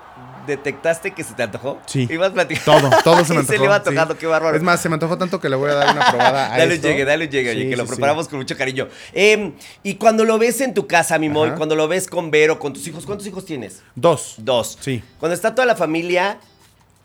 [0.46, 1.80] ¿detectaste que se te antojó?
[1.86, 2.08] Sí.
[2.10, 2.90] Ibas platicando.
[2.90, 3.54] Todo, todo se me antojó.
[3.54, 3.84] se le iba sí.
[3.86, 4.58] tocando, qué bárbaro.
[4.58, 6.76] Es más, se me antojó tanto que le voy a dar una probada a Dale
[6.76, 7.96] un llegue, dale un llegue, oye, Sí, que lo sí, sí.
[7.96, 8.88] preparamos con mucho cariño.
[9.14, 11.56] Eh, y cuando lo ves en tu casa, mi Ajá.
[11.56, 13.82] cuando lo ves con Vero, con tus hijos, ¿cuántos hijos tienes?
[13.96, 14.36] Dos.
[14.38, 14.78] Dos.
[14.82, 15.04] Sí.
[15.20, 16.40] Cuando está toda la familia,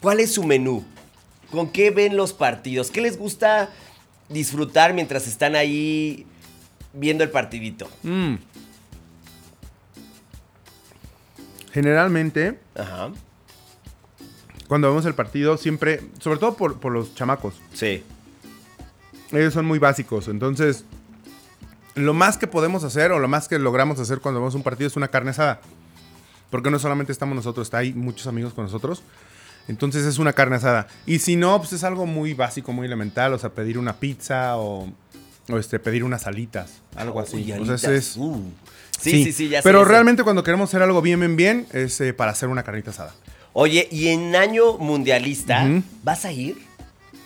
[0.04, 0.84] ¿cuál es su menú?
[1.50, 2.90] ¿Con qué ven los partidos?
[2.90, 3.70] ¿Qué les gusta
[4.28, 6.26] disfrutar mientras están ahí
[6.92, 7.88] viendo el partidito?
[8.02, 8.34] Mm.
[11.72, 13.12] Generalmente, Ajá.
[14.68, 18.02] cuando vemos el partido, siempre, sobre todo por, por los chamacos, Sí.
[19.32, 20.28] ellos son muy básicos.
[20.28, 20.84] Entonces,
[21.94, 24.86] lo más que podemos hacer o lo más que logramos hacer cuando vemos un partido
[24.86, 25.62] es una carne asada.
[26.50, 29.02] Porque no solamente estamos nosotros, está ahí muchos amigos con nosotros.
[29.68, 30.86] Entonces es una carne asada.
[31.06, 33.32] Y si no, pues es algo muy básico, muy elemental.
[33.32, 34.88] O sea, pedir una pizza o,
[35.48, 36.72] o, este, pedir unas alitas.
[36.96, 37.36] Algo así.
[37.36, 38.42] Uy, O sea, es- Uh.
[39.00, 39.90] Sí, sí, sí, ya Pero ya sé.
[39.90, 43.12] realmente cuando queremos hacer algo bien, bien, bien, es eh, para hacer una carnita asada.
[43.52, 45.66] Oye, y en año mundialista.
[46.02, 46.58] ¿vas a ir?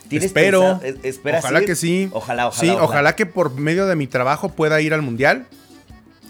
[0.09, 0.79] ¿Tienes Espero.
[0.81, 1.67] pensado- es- ¿Esperas ojalá ir?
[1.67, 2.09] que sí.
[2.13, 2.61] Ojalá, ojalá.
[2.73, 3.15] Sí, ojalá.
[3.17, 5.47] que por medio de mi trabajo pueda ir al mundial.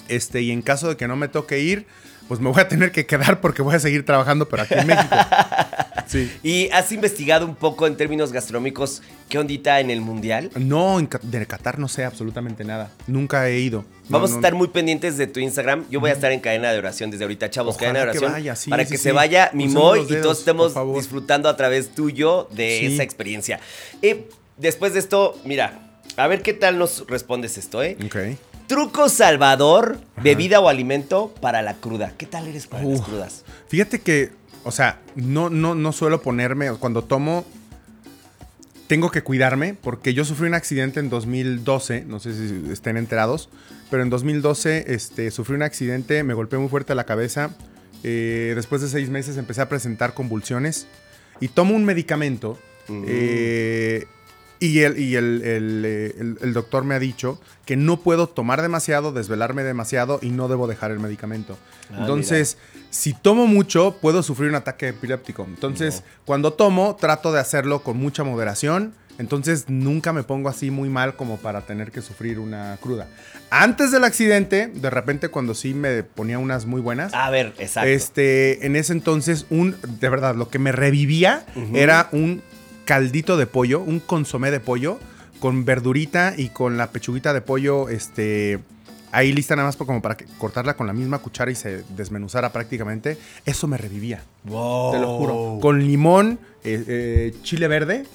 [0.09, 1.87] Este, y en caso de que no me toque ir,
[2.27, 4.87] pues me voy a tener que quedar porque voy a seguir trabajando, pero aquí en
[4.89, 5.15] México.
[6.09, 6.33] Sí.
[6.43, 10.51] ¿Y has investigado un poco en términos gastronómicos qué ondita en el mundial?
[10.57, 12.91] No, en de Qatar no sé absolutamente nada.
[13.07, 13.85] Nunca he ido.
[14.09, 15.85] Vamos no, a estar muy pendientes de tu Instagram.
[15.91, 17.77] Yo voy a estar en cadena de oración desde ahorita, chavos.
[17.77, 18.33] Ojalá cadena de que oración.
[18.33, 19.03] vaya, sí, para sí, que sí.
[19.05, 23.61] se vaya Mimoy los y todos estemos disfrutando a través tuyo de esa experiencia.
[24.01, 27.97] Eh, después de esto, mira, a ver qué tal nos respondes esto, ¿eh?
[28.05, 28.17] Ok.
[28.67, 32.13] Truco salvador, bebida o alimento para la cruda.
[32.19, 33.07] ¿Qué tal eres para las Uf.
[33.07, 33.45] crudas?
[33.69, 34.31] Fíjate que,
[34.65, 37.45] o sea, no, no, no suelo ponerme, cuando tomo,
[38.87, 43.51] tengo que cuidarme porque yo sufrí un accidente en 2012, no sé si estén enterados,
[43.91, 47.51] pero en 2012 este, sufrí un accidente, me golpeé muy fuerte la cabeza,
[48.03, 50.87] eh, después de seis meses empecé a presentar convulsiones
[51.41, 52.59] y tomo un medicamento
[53.07, 54.07] eh,
[54.61, 58.29] y, el, y el, el, eh, el- el doctor me ha dicho que no puedo
[58.29, 61.57] tomar demasiado, desvelarme demasiado y no debo dejar el medicamento.
[61.93, 62.57] Ah, Entonces,
[62.91, 65.45] si tomo mucho, puedo sufrir un ataque epiléptico.
[65.49, 68.95] Entonces, cuando tomo, trato de hacerlo con mucha moderación.
[69.19, 73.09] Entonces, nunca me pongo así muy mal como para tener que sufrir una cruda.
[73.51, 77.89] Antes del accidente, de repente, cuando sí me ponía unas muy buenas, A ver, exacto.
[77.89, 81.45] este, en ese entonces, un, de verdad, lo que me revivía
[81.75, 82.43] era un
[82.89, 84.99] caldito de pollo, un consomé de pollo
[85.41, 88.61] con verdurita y con la pechuguita de pollo, este,
[89.13, 91.83] ahí lista nada más por- como para que- cortarla con la misma cuchara y se
[91.91, 93.19] desmenuzara prácticamente.
[93.45, 94.93] Eso me revivía, Wow.
[94.93, 95.59] te lo juro.
[95.61, 98.07] Con limón, eh, eh, chile verde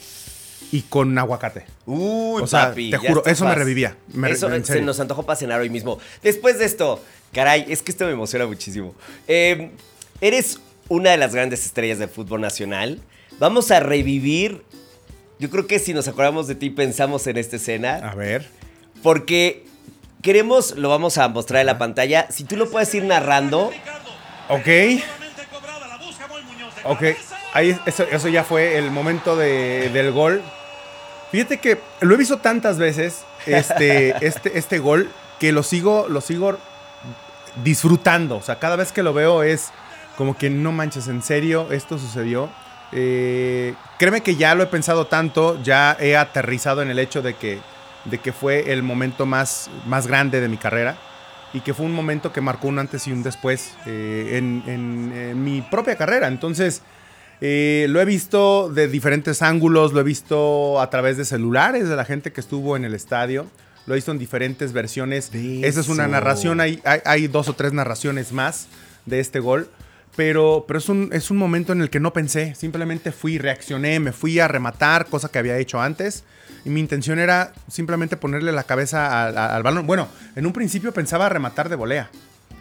[0.71, 1.65] y con aguacate.
[1.85, 2.89] Uy, O sea, papi.
[2.89, 3.95] te juro, eso me revivía.
[4.11, 5.99] Me eso se nos antojó para cenar hoy mismo.
[6.23, 6.99] Después de esto,
[7.31, 8.95] caray, es que esto me emociona muchísimo.
[9.27, 9.69] Eh,
[10.19, 10.59] eres
[10.89, 12.99] una de las grandes estrellas del fútbol nacional.
[13.39, 14.63] Vamos a revivir.
[15.39, 17.95] Yo creo que si nos acordamos de ti, pensamos en esta escena.
[17.95, 18.47] A ver.
[19.01, 19.65] Porque
[20.21, 22.27] queremos, lo vamos a mostrar en la pantalla.
[22.31, 23.71] Si tú lo puedes ir narrando.
[24.49, 24.67] Ok.
[26.85, 27.01] Ok,
[27.53, 30.41] ahí eso, eso ya fue el momento de- del gol.
[31.31, 36.19] Fíjate que lo he visto tantas veces, este, este, este gol, que lo sigo, lo
[36.19, 36.57] sigo
[37.63, 38.35] disfrutando.
[38.35, 39.69] O sea, cada vez que lo veo es
[40.17, 42.49] como que no manches, en serio, esto sucedió.
[42.95, 47.35] Eh, créeme que ya lo he pensado tanto, ya he aterrizado en el hecho de
[47.35, 47.59] que,
[48.05, 50.97] de que fue el momento más, más grande de mi carrera
[51.53, 55.13] y que fue un momento que marcó un antes y un después eh, en, en-
[55.15, 56.27] en mi propia carrera.
[56.27, 56.81] Entonces,
[57.41, 61.95] eh, lo he visto de diferentes ángulos, lo he visto a través de celulares de
[61.95, 63.47] la gente que estuvo en el estadio,
[63.85, 65.29] lo he visto en diferentes versiones.
[65.63, 68.67] Esa es una narración, hay, hay, hay dos o tres narraciones más
[69.05, 69.67] de este gol.
[70.15, 73.99] Pero, pero es, un, es un momento en el que no pensé, simplemente fui, reaccioné,
[73.99, 76.23] me fui a rematar, cosa que había hecho antes.
[76.65, 79.87] Y mi intención era simplemente ponerle la cabeza al, al balón.
[79.87, 82.09] Bueno, en un principio pensaba rematar de volea,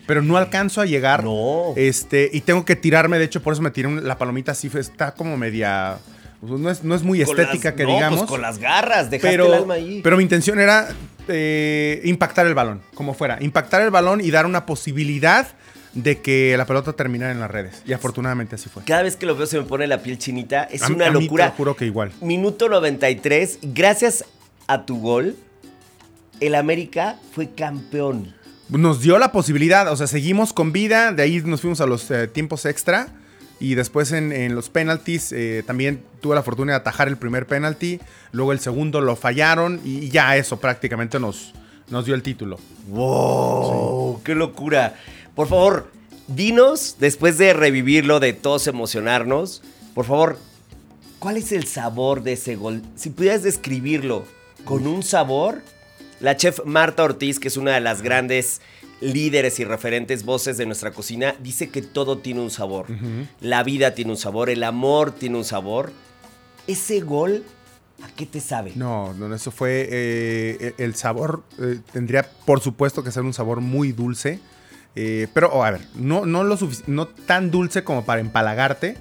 [0.06, 1.22] pero no alcanzo a llegar.
[1.24, 1.74] No.
[1.76, 4.70] Este, y tengo que tirarme, de hecho, por eso me tiré un- la palomita así,
[4.74, 5.98] está como media.
[6.40, 8.18] pues, no, es, no es muy con estética las- que no, digamos.
[8.20, 10.00] Pues con las garras, dejaste pero, el alma ahí.
[10.02, 10.88] pero mi intención era
[11.28, 13.36] eh, impactar el balón, como fuera.
[13.40, 15.46] Impactar el balón y dar una posibilidad
[15.94, 17.82] de que la pelota terminara en las redes.
[17.86, 18.82] Y afortunadamente así fue.
[18.84, 20.64] Cada vez que lo veo se me pone la piel chinita.
[20.64, 21.46] Es A una a mí te locura.
[21.46, 22.12] lo juro que igual.
[22.20, 23.58] Minuto 93.
[23.62, 24.24] Gracias
[24.66, 25.36] a tu gol,
[26.40, 28.34] el América fue campeón.
[28.68, 32.10] Nos dio la posibilidad, o sea, seguimos con vida, de ahí nos fuimos a los
[32.10, 33.08] eh, tiempos extra
[33.60, 37.46] y después en, en los penalties eh, también tuve la fortuna de atajar el primer
[37.46, 38.00] penalti,
[38.30, 41.52] luego el segundo lo fallaron y ya eso prácticamente nos,
[41.90, 42.58] nos dio el título.
[42.88, 44.22] ¡Wow!
[44.24, 44.94] ¡Qué locura!
[45.34, 45.90] Por favor,
[46.28, 49.62] dinos, después de revivirlo, de todos emocionarnos,
[49.94, 50.38] por favor,
[51.18, 52.82] ¿cuál es el sabor de ese gol?
[52.96, 54.24] Si pudieras describirlo
[54.64, 55.62] con un sabor,
[56.20, 58.60] la chef Marta Ortiz, que es una de las grandes
[59.00, 62.86] líderes y referentes voces de nuestra cocina, dice que todo tiene un sabor.
[63.40, 65.92] La vida tiene un sabor, el amor tiene un sabor.
[66.68, 67.42] Ese gol,
[68.02, 68.72] ¿a qué te sabe?
[68.76, 69.88] No, no, eso fue.
[69.90, 74.38] eh, el sabor eh, tendría, por supuesto, que ser un sabor muy dulce.
[74.96, 78.96] Eh, pero, oh, a ver, no, no, lo no tan dulce como para empalagarte.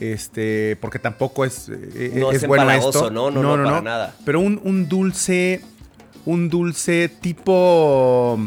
[0.00, 3.08] Este, porque tampoco es, eh, No es, es bueno esto.
[3.10, 4.14] no, no, no, para nada.
[4.24, 5.60] Pero un, un dulce.
[6.24, 8.38] Un dulce tipo.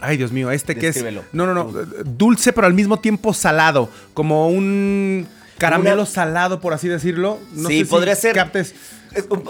[0.00, 1.04] Ay, Dios mío, este que es.
[1.32, 1.64] No, no, no.
[2.04, 3.88] Dulce, pero al mismo tiempo salado.
[4.14, 5.26] Como un
[5.58, 7.38] caramelo Una- salado, por así decirlo.
[7.54, 8.74] No Sí, sé si podría ser- captes-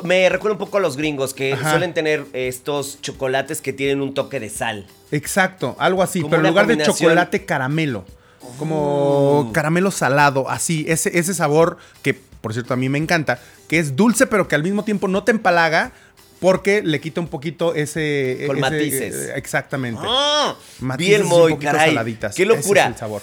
[0.05, 1.71] Me recuerda un poco a los gringos que Ajá.
[1.71, 4.87] suelen tener estos chocolates que tienen un toque de sal.
[5.11, 6.21] Exacto, algo así.
[6.21, 8.05] Como pero en lugar de chocolate, caramelo.
[8.59, 10.85] Como caramelo salado, así.
[10.89, 13.41] Ese, ese sabor que, por cierto, a mí me encanta.
[13.69, 15.93] Que es dulce, pero que al mismo tiempo no te empalaga.
[16.41, 18.43] Porque le quita un poquito ese.
[18.49, 19.15] Con ese- matices.
[19.15, 20.01] eh, exactamente.
[20.05, 20.57] ¡Ah!
[20.81, 21.91] Matices Bien, un muy, poquito caray.
[21.91, 22.35] saladitas.
[22.35, 22.87] ¡Qué Ese es locura!
[22.89, 23.23] el sabor.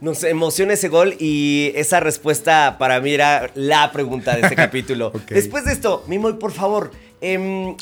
[0.00, 5.12] Nos emociona ese gol y esa respuesta para mí era la pregunta de este capítulo.
[5.28, 6.92] Después de esto, Mimoy, por favor.
[7.20, 7.74] em,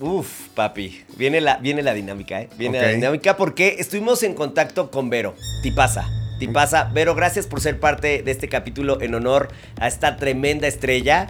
[0.00, 1.04] uf, papi.
[1.16, 2.48] Viene la, viene la dinámica, ¿eh?
[2.58, 5.34] Viene la dinámica porque estuvimos en contacto con Vero.
[5.62, 6.08] Tipaza.
[6.40, 6.90] Tipaza.
[6.92, 11.28] Vero, gracias por ser parte de este capítulo en honor a esta tremenda estrella.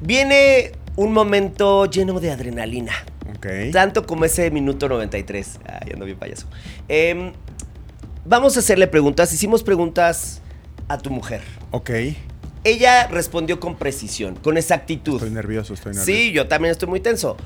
[0.00, 2.92] Viene un momento lleno de adrenalina.
[3.36, 3.46] Ok.
[3.72, 5.60] Tanto como ese minuto 93.
[5.66, 6.46] Ay, ando bien payaso.
[6.88, 7.32] Em,
[8.24, 9.32] vamos a hacerle preguntas.
[9.32, 10.40] Hicimos preguntas
[10.88, 11.42] a tu mujer.
[11.70, 11.90] Ok.
[12.64, 15.14] Ella respondió con precisión, con exactitud.
[15.16, 16.06] Estoy nervioso, estoy nervioso.
[16.06, 17.36] Sí, yo también estoy muy tenso.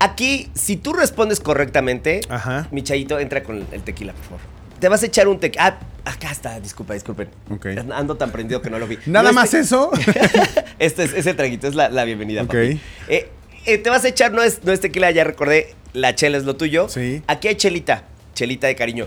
[0.00, 2.66] Aquí, si tú respondes correctamente, Ajá.
[2.72, 4.40] mi chayito entra con el tequila, por favor.
[4.80, 5.78] Te vas a echar un tequila.
[6.04, 7.28] Ah, acá está, disculpa, disculpen.
[7.50, 7.66] Ok.
[7.94, 8.98] Ando tan prendido que no lo vi.
[9.06, 9.92] Nada No, más este- eso.
[10.80, 12.48] este es ese traguito, es la, la bienvenida, Ok.
[12.48, 12.80] papi.
[13.06, 13.28] Eh,
[13.66, 16.42] eh, te vas a echar, no es, no es tequila, ya recordé, la chela es
[16.42, 16.88] lo tuyo.
[16.88, 17.22] Sí.
[17.28, 18.02] Aquí hay chelita,
[18.34, 19.06] chelita de cariño.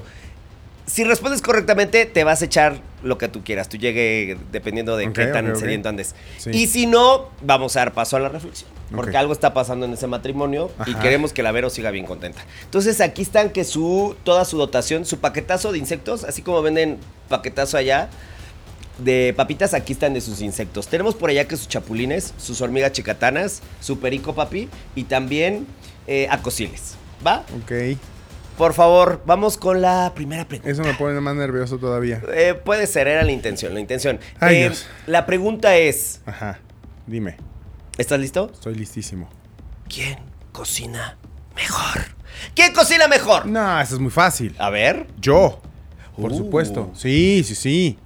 [0.86, 3.70] Si respondes correctamente, te vas a echar lo que tú quieras.
[3.70, 5.60] Tú llegue dependiendo de qué tan ok, ok.
[5.60, 6.16] sediento andes.
[6.38, 6.52] Sí.
[6.54, 8.70] Y si no, vamos a dar paso a la reflexión.
[8.96, 12.46] Porque algo está pasando en ese matrimonio y queremos que la Vero siga bien contenta.
[12.64, 17.00] Entonces aquí están que su toda su dotación, su paquetazo de insectos, así como venden
[17.28, 18.10] paquetazo allá,
[19.00, 20.88] de papitas, aquí están de sus insectos.
[20.88, 25.66] Tenemos por allá que sus chapulines, sus hormigas chicatanas, su perico papi y también
[26.08, 26.96] eh, acosiles.
[27.26, 27.44] ¿Va?
[27.64, 27.98] ok.
[28.58, 30.70] Por favor, vamos con la primera pregunta.
[30.72, 32.22] Eso me pone más nervioso todavía.
[32.34, 34.20] Eh, puede ser, era la intención, la intención.
[34.40, 34.88] Ay, Eh, Dios.
[35.08, 36.60] la pregunta es, Ajá.
[37.06, 37.36] Dime.
[37.98, 38.50] ¿estás listo?
[38.54, 39.30] Estoy listísimo.
[39.90, 40.18] ¿Quién
[40.54, 41.18] cocina
[41.56, 42.02] mejor?
[42.56, 43.46] ¿Quién cocina mejor?
[43.46, 44.56] No, eso es muy fácil.
[44.58, 45.62] A ver, Yo.
[46.16, 46.38] Por Uh.
[46.38, 46.92] supuesto.
[46.96, 48.00] Sí, sí, sí.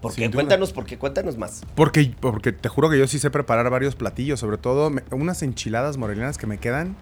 [0.00, 0.28] ¿por Sin qué?
[0.28, 0.34] duda.
[0.36, 0.96] Cuéntanos, ¿por qué?
[0.96, 1.62] Cuéntanos más.
[1.74, 5.42] Porque, porque te juro que yo sí sé preparar varios platillos, sobre todo me- unas
[5.42, 6.96] enchiladas morelianas que me quedan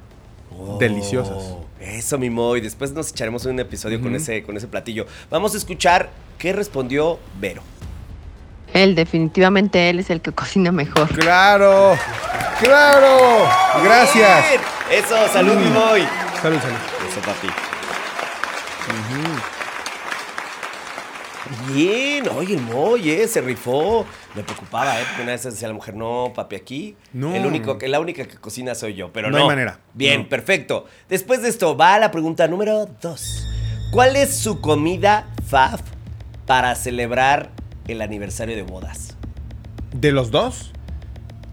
[0.79, 1.37] deliciosas.
[1.37, 2.61] Oh, Eso, mi Moy.
[2.61, 5.07] Después nos echaremos un episodio con, ese, con ese platillo.
[5.31, 7.63] Vamos a escuchar qué respondió Vero.
[8.75, 11.09] Él, definitivamente él es el que cocina mejor.
[11.09, 11.97] ¡Claro!
[12.61, 13.47] ¡Claro!
[13.85, 14.45] Gracias.
[14.49, 14.61] Bien.
[14.91, 15.73] Eso, salud, mi Mm.
[15.73, 16.07] Moy.
[16.43, 16.77] Salud, salud.
[17.09, 17.49] Eso, papi.
[21.73, 24.05] Bien, oye, el Moy, eh, se rifó.
[24.35, 25.05] Me preocupaba, ¿eh?
[25.09, 26.97] Porque una vez decía la mujer, no, papi, aquí.
[27.13, 27.35] No.
[27.35, 29.43] El único, la única que cocina soy yo, pero No no.
[29.45, 29.81] hay manera.
[29.95, 30.29] Bien, No.
[30.29, 30.87] perfecto.
[31.09, 33.47] Después de esto, va la pregunta número dos.
[33.93, 35.81] ¿Cuál es su comida faf
[36.47, 37.51] para celebrar
[37.89, 39.17] el aniversario de bodas?
[39.95, 40.73] ¿De los dos?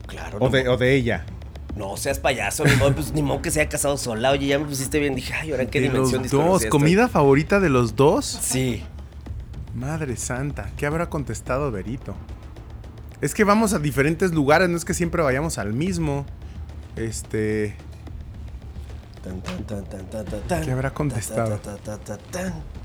[0.08, 1.25] Claro, ¿O no, de, o de ella?
[1.75, 4.29] no seas payaso, ni modo, pues, ni modo que se haya casado sola.
[4.32, 5.15] Oye, ya me pusiste bien.
[5.15, 6.56] Dije, ay, ¿ahora en qué de dimensión los dos.
[6.63, 6.69] estoy?
[6.69, 8.25] ¿Comida favorita de los dos?
[8.25, 8.84] Sí.
[9.73, 12.15] Madre santa, ¿qué habrá contestado Berito?
[13.21, 16.25] Es que vamos a diferentes lugares, no es que siempre vayamos al mismo.
[16.95, 17.75] Este.
[19.23, 19.86] Tan, tan,
[20.47, 20.62] tan.
[20.63, 21.59] ¿Qué habrá contestado?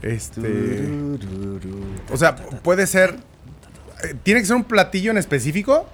[0.02, 0.88] Este.
[2.12, 3.16] O sea, puede ser.
[4.04, 5.86] eh, ¿Tiene que ser un platillo en específico?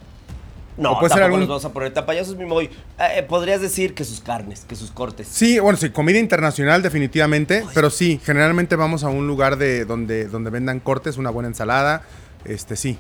[0.77, 2.65] No, ¿O puede ser tampoco algún- nos vamos a poner tan payasos, mi Moy.
[2.65, 2.71] Eh,
[3.19, 5.29] eh, podrías decir que sus carnes, que sus cortes.
[5.29, 10.27] Sí, bueno, sí, comida internacional definitivamente, pero sí, generalmente vamos a un lugar de donde,
[10.27, 12.03] donde vendan cortes, una buena ensalada,
[12.45, 12.99] este sí.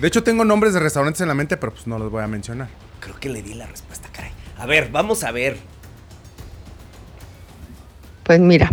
[0.00, 2.26] De hecho tengo nombres de restaurantes en la mente, pero pues no los voy a
[2.28, 2.68] mencionar.
[3.00, 4.30] Creo que le di la respuesta, caray.
[4.56, 5.56] A ver, vamos a ver.
[8.22, 8.72] Pues mira,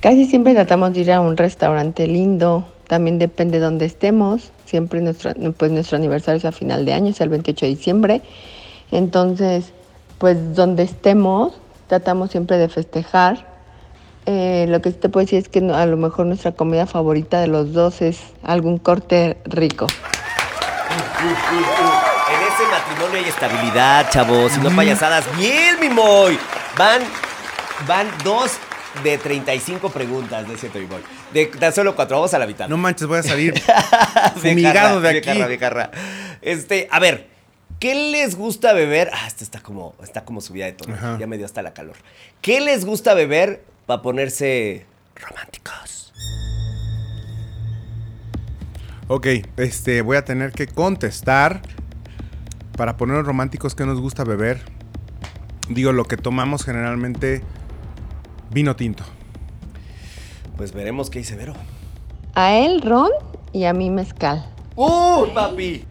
[0.00, 2.72] casi siempre tratamos de ir a un restaurante lindo.
[2.88, 4.50] También depende de dónde estemos.
[4.72, 8.22] Siempre nuestro, pues nuestro aniversario es a final de año, es el 28 de diciembre.
[8.90, 9.66] Entonces,
[10.16, 11.52] pues donde estemos,
[11.88, 13.46] tratamos siempre de festejar.
[14.24, 16.86] Eh, lo que sí te puedo decir es que no- a lo mejor nuestra comida
[16.86, 19.86] favorita de los dos es algún corte rico.
[21.20, 25.24] En ese matrimonio hay estabilidad, chavos, y no payasadas.
[25.36, 26.38] Bien, mi Moy.
[26.78, 27.02] Van,
[27.86, 28.52] van dos
[29.02, 30.86] de 35 preguntas, no es cierto, mi.
[31.32, 32.68] De tan solo cuatro, vamos a la mitad.
[32.68, 33.54] No manches, voy a salir
[34.36, 35.42] fumigado de aquí.
[35.48, 35.90] viejarra.
[36.40, 37.28] Este, a ver,
[37.80, 39.10] ¿qué les gusta beber?
[39.12, 40.94] Ah, esto está como, está como subida de tono.
[40.94, 41.16] Ajá.
[41.18, 41.96] Ya me dio hasta la calor.
[42.40, 46.12] ¿Qué les gusta beber para ponerse románticos?
[49.08, 49.26] Ok,
[49.56, 51.60] este, voy a tener que contestar
[52.76, 54.62] para ponernos románticos que nos gusta beber.
[55.68, 57.42] Digo, lo que tomamos generalmente,
[58.52, 59.04] vino tinto.
[60.56, 61.54] Pues veremos qué dice Vero.
[62.34, 63.10] A él ron
[63.52, 64.46] y a mí mezcal.
[64.76, 65.84] ¡Uy, papi!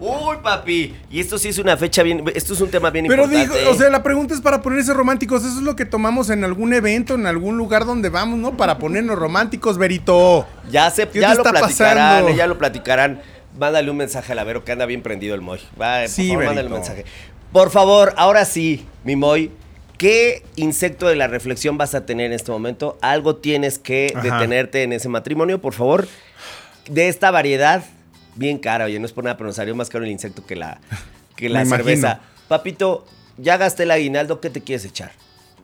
[0.00, 0.94] ¡Uy, papi!
[1.10, 2.24] Y esto sí es una fecha bien.
[2.34, 3.58] Esto es un tema bien Pero importante.
[3.58, 3.78] digo, o ¿eh?
[3.78, 5.44] sea, la pregunta es para ponerse románticos.
[5.44, 8.56] Eso es lo que tomamos en algún evento, en algún lugar donde vamos, ¿no?
[8.56, 10.46] Para ponernos románticos, Verito.
[10.70, 12.28] Ya se, ¿Qué ya te lo está platicarán, pasando?
[12.30, 13.22] eh, ya lo platicarán.
[13.58, 15.60] Mándale un mensaje a la Vero que anda bien prendido el Moy.
[15.80, 16.88] Va, por Sí, favor, mándale un Verito.
[16.94, 17.04] mensaje.
[17.52, 19.52] Por favor, ahora sí, mi Moy.
[19.98, 22.98] ¿Qué insecto de la reflexión vas a tener en este momento?
[23.00, 24.22] Algo tienes que Ajá.
[24.22, 26.08] detenerte en ese matrimonio, por favor.
[26.90, 27.84] De esta variedad,
[28.34, 30.56] bien cara, oye, no es por nada, pero nos salió más caro el insecto que
[30.56, 30.80] la,
[31.36, 32.06] que la Me cerveza.
[32.08, 32.34] imagino.
[32.48, 33.06] Papito,
[33.38, 35.12] ya gasté el aguinaldo, ¿qué te quieres echar?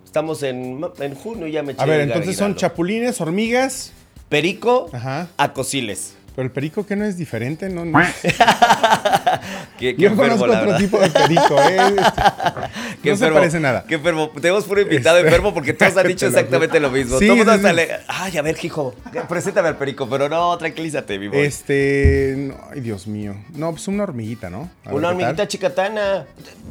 [0.04, 3.92] Estamos en, en junio y ya me eché A ver, el entonces son chapulines, hormigas.
[4.28, 5.28] Perico Ajá.
[5.36, 6.14] a cociles.
[6.40, 7.85] Pero el perico que no es diferente, ¿no?
[7.85, 7.98] no-
[9.79, 10.79] Qué- qué Yo enfermo, conozco la otro verdad.
[10.79, 11.76] tipo de perico, ¿eh?
[13.03, 13.85] Qué no se enfermo, parece nada.
[13.87, 14.31] Qué enfermo.
[14.40, 17.18] Tenemos puro invitado Este- enfermo porque todos han dicho exactamente lo mismo.
[17.18, 17.76] Sí, Todo el mundo sí, hasta sí.
[17.76, 18.94] le- Ay, a ver, hijo,
[19.29, 21.40] preséntame al perico, pero no, tranquilízate, mi boy.
[21.40, 22.35] Este.
[22.38, 23.35] no, ay, Dios mío.
[23.55, 24.70] No, pues una hormiguita, ¿no?
[24.87, 26.24] A Una ¿qué hormiguita chicatana.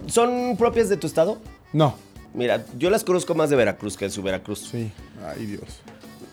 [0.08, 1.40] ¿Son propias de tu estado?
[1.74, 1.96] No.
[2.34, 4.68] Mira, yo las conozco más de Veracruz que de su Veracruz.
[4.72, 4.92] Sí.
[5.28, 5.82] Ay, Dios.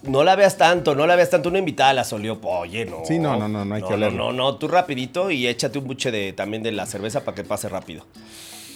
[0.02, 1.48] No la veas tanto, no la veas tanto.
[1.48, 2.38] Una invitada la solió.
[2.42, 2.98] Oye, no.
[3.04, 4.32] Sí, no, no, no, no hay que no, olerlo.
[4.32, 7.44] no, no, tú rapidito y échate un buche de, también de la cerveza para que
[7.44, 8.04] pase rápido.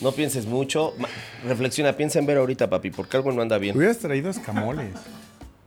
[0.00, 0.94] No pienses mucho.
[1.44, 3.76] Reflexiona, piensa en ver ahorita, papi, porque algo no anda bien.
[3.76, 4.92] Hubieras traído escamoles.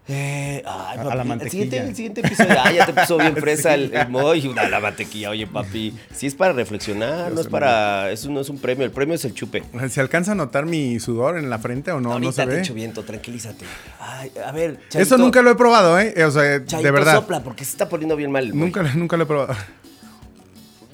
[0.06, 1.52] Eh, ay, A- a papi, la el mantequilla.
[1.64, 2.56] siguiente, el siguiente episodio.
[2.62, 3.84] Ah, ya te puso bien fresa Sí.
[3.86, 4.60] el, el.
[4.60, 5.94] A la mantequilla, oye, papi.
[6.14, 8.12] Sí es para reflexionar, no es para.
[8.12, 8.84] Eso no es un premio.
[8.86, 9.64] El premio es el chupe.
[9.90, 12.12] ¿Se alcanza a notar mi sudor en la frente o no?
[12.12, 12.60] Ahorita no se te ve.
[12.62, 13.64] echo viento, tranquilízate.
[14.02, 16.14] Ay, a ver, Eso nunca lo he probado, ¿eh?
[16.26, 17.14] O sea, Chaito, de verdad.
[17.16, 18.54] sopla, porque se está poniendo bien mal.
[18.58, 19.56] Nunca, nunca lo he probado.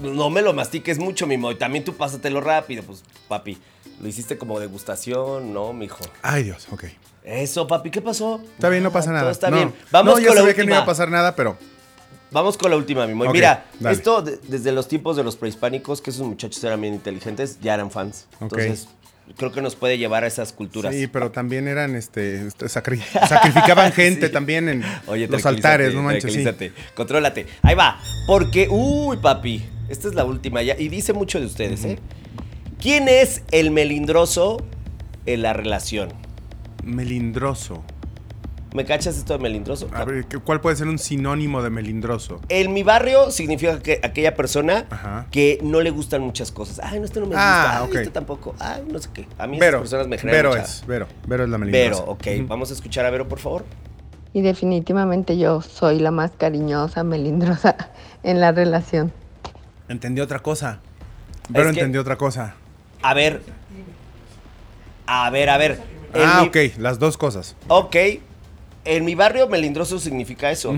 [0.02, 1.56] No me lo mastiques mucho, mi moy.
[1.56, 3.58] También tú pásatelo rápido, pues, papi.
[4.02, 6.00] Lo hiciste como degustación, ¿no, mijo?
[6.22, 6.86] Ay, Dios, ok.
[7.24, 8.42] Eso, papi, ¿qué pasó?
[8.56, 9.24] Está bien, no pasa nada.
[9.24, 9.58] Todo está No.
[9.58, 9.74] bien.
[9.92, 11.58] Vamos no, ya con la sabía que no iba a pasar nada, pero.
[12.32, 13.28] Vamos con la última, mi moy.
[13.28, 13.96] Ok, Mira, dale.
[13.96, 17.74] esto de- desde los tiempos de los prehispánicos, que esos muchachos eran bien inteligentes, ya
[17.74, 18.28] eran fans.
[18.40, 18.88] Entonces,
[19.36, 20.94] creo que nos puede llevar a esas culturas.
[20.94, 24.32] Sí, pero también eran, este, este, sacri- sacrificaban gente Sí.
[24.34, 26.72] también en Oye, los altares, no manches, sí.
[26.96, 27.48] Contrólate.
[27.64, 28.00] Ahí va.
[28.28, 30.76] Porque, uy, papi, esta es la última ya.
[30.78, 32.00] Y dice mucho de ustedes, ¿eh?
[32.80, 34.64] ¿Quién es el melindroso
[35.26, 36.14] en la relación?
[36.84, 37.84] Melindroso.
[38.74, 39.90] ¿Me cachas esto de melindroso?
[39.94, 42.40] A ver, ¿qué- ¿cuál puede ser un sinónimo de melindroso?
[42.50, 45.26] En mi barrio significa que aquella persona Ajá.
[45.32, 46.80] que no le gustan muchas cosas.
[46.84, 47.78] Ay, no, esto no me Ah, gusta.
[47.80, 47.96] Ay, ok.
[47.96, 48.56] esto tampoco.
[48.60, 49.28] Ay, no sé qué.
[49.40, 49.78] A mí Vero.
[49.78, 51.08] esas personas me generan Vero mucha- es, Vero.
[51.26, 52.02] Vero es la melindrosa.
[52.04, 52.28] Vero, ok.
[52.48, 53.66] Vamos a escuchar a Vero, por favor.
[54.34, 57.76] Y definitivamente yo soy la más cariñosa, melindrosa
[58.24, 59.12] en la relación.
[59.88, 60.80] Entendió otra cosa.
[61.50, 62.54] Vero Es que- entendió otra cosa.
[63.02, 63.42] A ver.
[65.08, 65.80] A ver, a ver.
[66.16, 67.56] Ah, mi- ok, las dos cosas.
[67.68, 67.96] Ok.
[68.86, 70.76] En mi barrio, melindroso significa eso.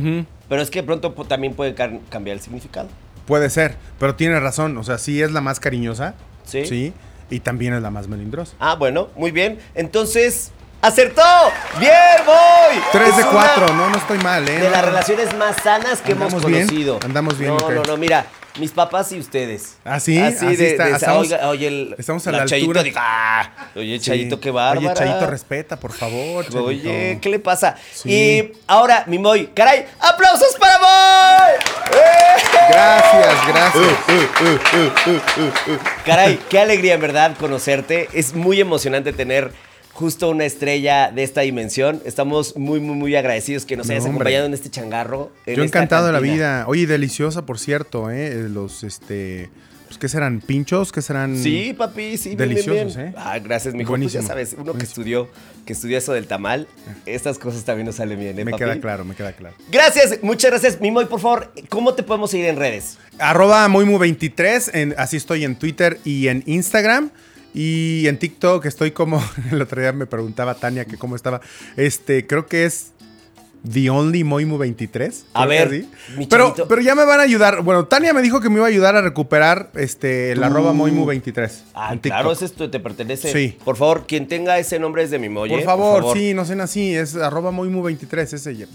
[0.49, 2.89] Pero es que pronto también puede cambiar el significado.
[3.25, 4.77] Puede ser, pero tiene razón.
[4.77, 6.15] O sea, sí es la más cariñosa.
[6.43, 6.65] Sí.
[6.65, 6.93] Sí.
[7.29, 8.53] Y también es la más melindrosa.
[8.59, 9.59] Ah, bueno, muy bien.
[9.75, 11.21] Entonces, ¡acertó!
[11.79, 11.91] ¡Bien,
[12.25, 12.81] voy!
[12.91, 14.59] Tres de Es una cuatro, no, no estoy mal, ¿eh?
[14.59, 16.99] De las relaciones más sanas que hemos bien, conocido.
[17.05, 17.71] andamos bien, No, ok.
[17.73, 18.25] no, no, mira,
[18.59, 19.77] mis papás y ustedes.
[19.85, 20.17] ¿Ah, sí?
[20.19, 22.83] Así, Así de, está, de- estamos- oiga, oye, el, estamos a la la Chayito altura.
[22.83, 24.05] dijo, ah, oye, Sí.
[24.05, 24.87] Chayito, qué bárbara.
[24.91, 26.43] Oye, Chayito, respeta, por favor.
[26.45, 26.63] Chayito.
[26.65, 27.75] Oye, ¿qué le pasa?
[27.93, 28.09] Sí.
[28.11, 31.51] Y ahora, mi Moy, caray, ¡aplausos para Moy!
[32.69, 33.85] Gracias, gracias.
[36.05, 38.07] Caray, qué alegría en verdad conocerte.
[38.13, 39.51] Es muy emocionante tener
[39.93, 42.01] justo una estrella de esta dimensión.
[42.05, 44.15] Estamos muy, muy, muy agradecidos que nos No, hayas hombre.
[44.17, 45.31] acompañado en este changarro.
[45.45, 46.65] en Yo encantado de la vida.
[46.67, 48.47] Oye, deliciosa, por cierto, ¿eh?
[48.49, 49.49] Los, este...
[49.87, 50.39] Pues, ¿qué serán?
[50.39, 50.93] ¿Pinchos?
[50.93, 51.35] ¿Qué serán?
[51.35, 53.09] Sí, papi, sí, bien, Deliciosos, bien.
[53.09, 53.13] ¿eh?
[53.17, 53.89] Ah, gracias, mijo.
[53.89, 54.21] Pues Buenísimo.
[54.21, 55.27] ya sabes, uno que estudió,
[55.65, 56.65] que estudió eso del tamal,
[57.05, 58.63] estas cosas también nos salen bien, ¿eh, Me papi?
[58.63, 59.53] queda claro, me queda claro.
[59.69, 60.79] Gracias, muchas gracias.
[60.79, 62.99] Mimoy, por favor, ¿cómo te podemos seguir en redes?
[63.19, 67.11] Arroba Moimu23, en- así estoy en Twitter y en Instagram.
[67.53, 71.41] Y en TikTok estoy como, el otro día me preguntaba Tania que cómo estaba.
[71.75, 72.91] Este, creo que es
[73.69, 75.23] The Only Moimu23.
[75.33, 75.85] A creo que ver,
[76.17, 77.61] mi pero, pero ya me van a ayudar.
[77.61, 81.51] Bueno, Tania me dijo que me iba a ayudar a recuperar este, el arroba Moimu23.
[81.73, 83.31] Ah, en claro, ese te pertenece.
[83.31, 83.57] Sí.
[83.63, 85.49] Por favor, quien tenga ese nombre es de Mimoy.
[85.49, 85.63] Por ¿eh?
[85.63, 86.95] favor, sí, no sean así.
[86.95, 88.65] Es arroba Moimu23, ese ya.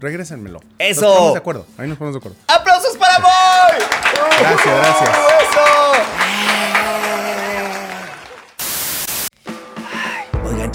[0.00, 0.60] Regrésenmelo.
[0.78, 1.00] Eso.
[1.00, 1.66] Nos ponemos de acuerdo.
[1.78, 2.38] Ahí nos ponemos de acuerdo.
[2.46, 3.30] ¡Aplausos para Moy!
[4.38, 5.10] Gracias, gracias.
[5.40, 6.45] ¡Eso!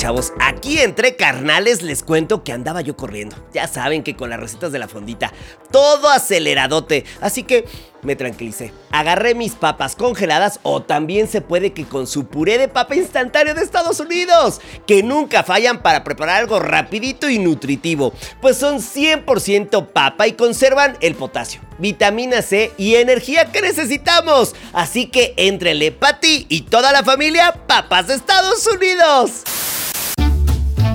[0.02, 3.36] Chavos, aquí entre carnales les cuento que andaba yo corriendo.
[3.54, 5.32] Ya saben que con las recetas de la fondita,
[5.70, 7.06] todo aceleradote.
[7.22, 7.66] Así que
[8.02, 8.74] me tranquilicé.
[8.90, 13.54] Agarré mis papas congeladas o también se puede que con su puré de papa instantáneo
[13.54, 19.86] de Estados Unidos, que nunca fallan para preparar algo rapidito y nutritivo, pues son 100%
[19.90, 24.56] papa y conservan el potasio, vitamina C y energía que necesitamos.
[24.74, 29.44] Así que entrele para ti y toda la familia papas de Estados Unidos.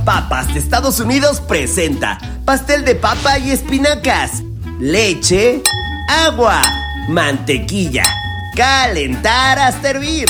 [0.07, 4.45] Papas de Estados Unidos presenta pastel de papa y espinacas,
[4.79, 5.63] leche,
[6.09, 6.63] agua,
[7.09, 8.05] mantequilla,
[8.55, 10.29] calentar hasta hervir.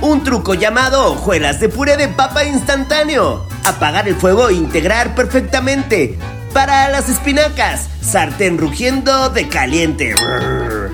[0.00, 3.46] Un truco llamado hojuelas de puré de papa instantáneo.
[3.66, 6.18] Apagar el fuego e integrar perfectamente.
[6.54, 10.14] Para las espinacas, sartén rugiendo de caliente.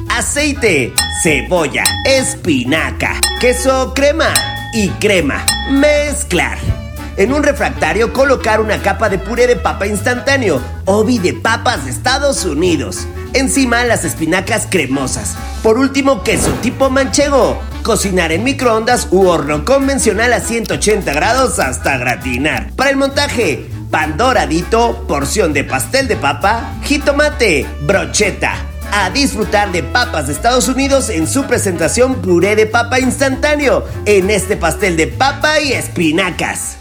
[0.09, 0.93] Aceite,
[1.23, 4.35] cebolla, espinaca, queso crema
[4.75, 5.47] y crema.
[5.71, 6.80] Mezclar.
[7.21, 11.91] En un refractario colocar una capa de puré de papa instantáneo, obi de papas de
[11.91, 13.07] Estados Unidos.
[13.35, 15.37] Encima las espinacas cremosas.
[15.63, 17.61] Por último, queso tipo manchego.
[17.83, 22.73] Cocinar en microondas u horno convencional a 180 grados hasta gratinar.
[22.75, 28.55] Para el montaje, pan doradito, porción de pastel de papa, jitomate, brocheta.
[28.93, 34.31] A disfrutar de papas de Estados Unidos en su presentación puré de papa instantáneo en
[34.31, 36.80] este pastel de papa y espinacas.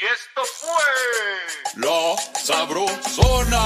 [0.00, 3.64] Y esto fue La Sabrosona.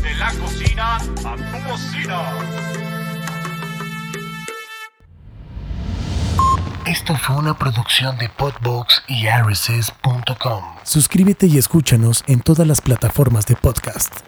[0.00, 2.20] De la cocina a tu bocina.
[6.86, 10.64] Esto fue una producción de Podbox y RSS.com.
[10.84, 14.20] Suscríbete y escúchanos en todas las plataformas de podcast.